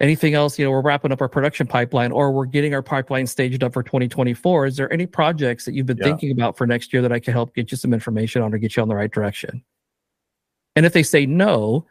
[0.00, 3.26] Anything else, you know, we're wrapping up our production pipeline or we're getting our pipeline
[3.26, 4.66] staged up for 2024.
[4.66, 6.04] Is there any projects that you've been yeah.
[6.04, 8.58] thinking about for next year that I can help get you some information on or
[8.58, 9.64] get you on the right direction?
[10.76, 11.84] And if they say no,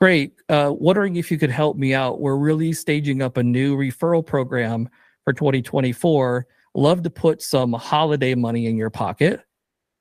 [0.00, 0.34] Great.
[0.48, 2.20] Uh, wondering if you could help me out.
[2.20, 4.88] We're really staging up a new referral program
[5.24, 6.46] for 2024.
[6.74, 9.40] Love to put some holiday money in your pocket.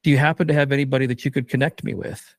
[0.03, 2.35] Do you happen to have anybody that you could connect me with?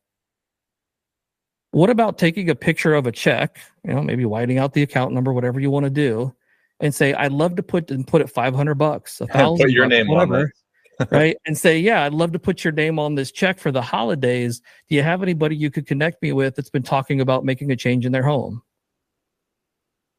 [1.75, 5.13] What about taking a picture of a check, you know, maybe whiting out the account
[5.13, 6.33] number, whatever you want to do,
[6.79, 9.87] and say, I'd love to put and put it 500 bucks, a thousand, put your
[9.87, 10.53] bucks, name whatever.
[11.11, 11.37] right?
[11.47, 14.61] And say, yeah, I'd love to put your name on this check for the holidays.
[14.89, 17.77] Do you have anybody you could connect me with that's been talking about making a
[17.77, 18.63] change in their home?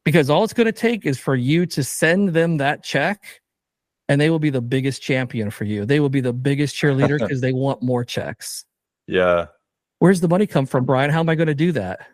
[0.03, 3.39] Because all it's going to take is for you to send them that check
[4.09, 5.85] and they will be the biggest champion for you.
[5.85, 8.65] They will be the biggest cheerleader because they want more checks.
[9.07, 9.45] Yeah.
[9.99, 11.09] Where's the money come from, Brian?
[11.09, 12.07] How am I going to do that?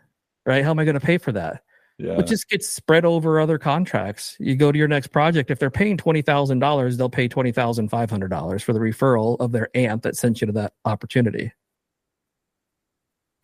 [0.46, 0.64] Right?
[0.64, 1.62] How am I going to pay for that?
[1.98, 2.18] Yeah.
[2.18, 4.36] It just gets spread over other contracts.
[4.40, 5.50] You go to your next project.
[5.50, 8.80] If they're paying twenty thousand dollars, they'll pay twenty thousand five hundred dollars for the
[8.80, 11.52] referral of their aunt that sent you to that opportunity.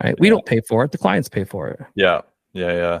[0.03, 0.09] Right?
[0.09, 0.15] Yeah.
[0.19, 0.91] We don't pay for it.
[0.91, 1.79] The clients pay for it.
[1.95, 2.21] Yeah.
[2.53, 2.73] Yeah.
[2.73, 2.99] Yeah.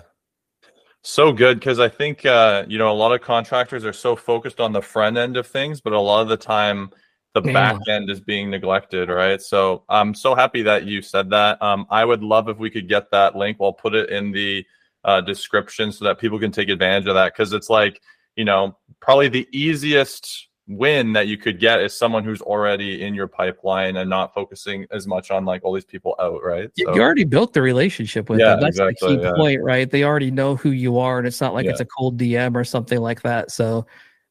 [1.01, 4.59] So good because I think uh, you know a lot of contractors are so focused
[4.59, 6.91] on the front end of things, but a lot of the time
[7.33, 7.53] the Yeah.
[7.53, 9.41] back end is being neglected, right?
[9.41, 11.61] So I'm so happy that you said that.
[11.61, 13.57] Um, I would love if we could get that link.
[13.61, 14.65] I'll put it in the
[15.05, 18.01] uh, description so that people can take advantage of that because it's like,
[18.35, 23.13] you know, probably the easiest win that you could get is someone who's already in
[23.15, 26.69] your pipeline and not focusing as much on like all these people out, right?
[26.75, 28.61] You- So, you already built the relationship with Yeah, them.
[28.61, 29.33] That's exactly, the key yeah.
[29.35, 29.89] point, right?
[29.89, 31.71] They already know who you are, and it's not like Yeah.
[31.71, 33.51] it's a cold DM or something like that.
[33.51, 33.85] So,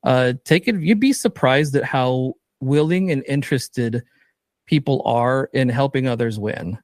[0.05, 0.77] uh, take it.
[0.77, 4.03] You'd be surprised at how willing and interested
[4.67, 6.79] people are in helping others win.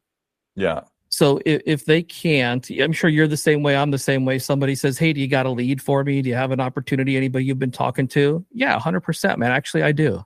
[0.54, 3.76] yeah, So if, if they can't, I'm sure you're the same way.
[3.76, 4.38] I'm the same way.
[4.38, 6.22] Somebody says, "Hey, do you got a lead for me?
[6.22, 7.16] Do you have an opportunity?
[7.16, 9.50] Anybody you've been talking to?" Yeah, hundred percent, man.
[9.52, 10.24] Actually, I do.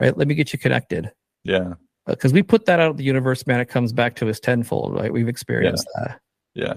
[0.00, 0.16] Right.
[0.16, 1.10] Let me get you connected
[1.42, 1.72] yeah,
[2.06, 3.60] uh, because we put that out of the universe, man.
[3.60, 4.94] It comes back to us tenfold.
[4.94, 5.12] Right.
[5.12, 6.20] We've experienced that.
[6.54, 6.74] yeah.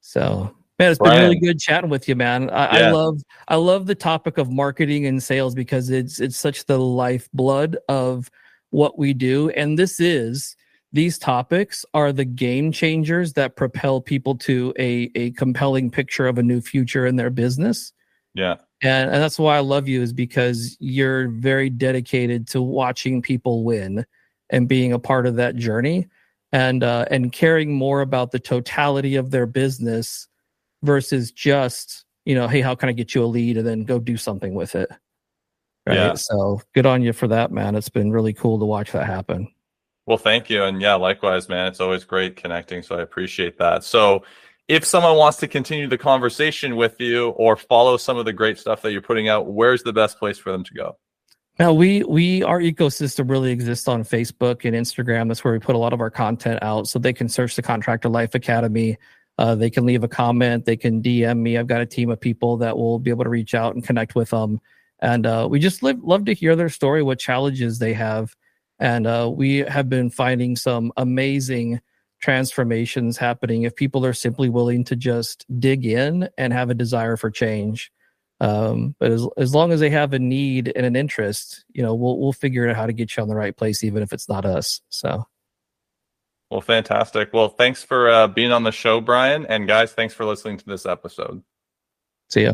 [0.00, 2.50] So, man, it's been really good chatting with you, man.
[2.50, 6.66] I, I love, I love the topic of marketing and sales because it's it's such
[6.66, 8.30] the lifeblood of
[8.70, 10.56] what we do, and this is
[10.92, 16.38] these topics are the game changers that propel people to a a compelling picture of
[16.38, 17.92] a new future in their business.
[18.34, 18.56] Yeah.
[18.82, 23.64] And, and that's why I love you is because you're very dedicated to watching people
[23.64, 24.04] win
[24.50, 26.06] and being a part of that journey
[26.52, 30.28] and uh, and caring more about the totality of their business
[30.86, 33.98] versus just you know hey how can I get you a lead and then go
[33.98, 34.88] do something with it
[35.86, 36.14] right Yeah.
[36.14, 39.48] so good on you for that man it's been really cool to watch that happen
[40.06, 40.62] Well, thank you.
[40.62, 41.66] And yeah, likewise, man.
[41.66, 42.80] It's always great connecting.
[42.82, 43.82] So I appreciate that.
[43.82, 44.22] So
[44.68, 48.56] if someone wants to continue the conversation with you or follow some of the great
[48.56, 50.96] stuff that you're putting out, where's the best place for them to go?
[51.58, 55.26] Now we we our ecosystem really exists on Facebook and Instagram.
[55.26, 56.86] That's where we put a lot of our content out.
[56.86, 58.98] So they can search the Contractor Life Academy.
[59.38, 60.64] Uh, they can leave a comment.
[60.64, 61.58] They can DM me.
[61.58, 64.14] I've got a team of people that will be able to reach out and connect
[64.14, 64.60] with them.
[65.00, 68.34] And uh, we just live, love to hear their story, what challenges they have.
[68.78, 71.80] And uh, we have been finding some amazing
[72.20, 77.16] transformations happening if people are simply willing to just dig in and have a desire
[77.16, 77.92] for change.
[78.40, 81.94] Um, but as as long as they have a need and an interest, you know,
[81.94, 84.28] we'll we'll figure out how to get you on the right place, even if it's
[84.28, 84.82] not us.
[84.90, 85.26] So
[86.50, 87.32] Well, fantastic.
[87.32, 89.46] Well, thanks for uh, being on the show, Brian.
[89.46, 91.42] And guys, thanks for listening to this episode.
[92.28, 92.52] see ya.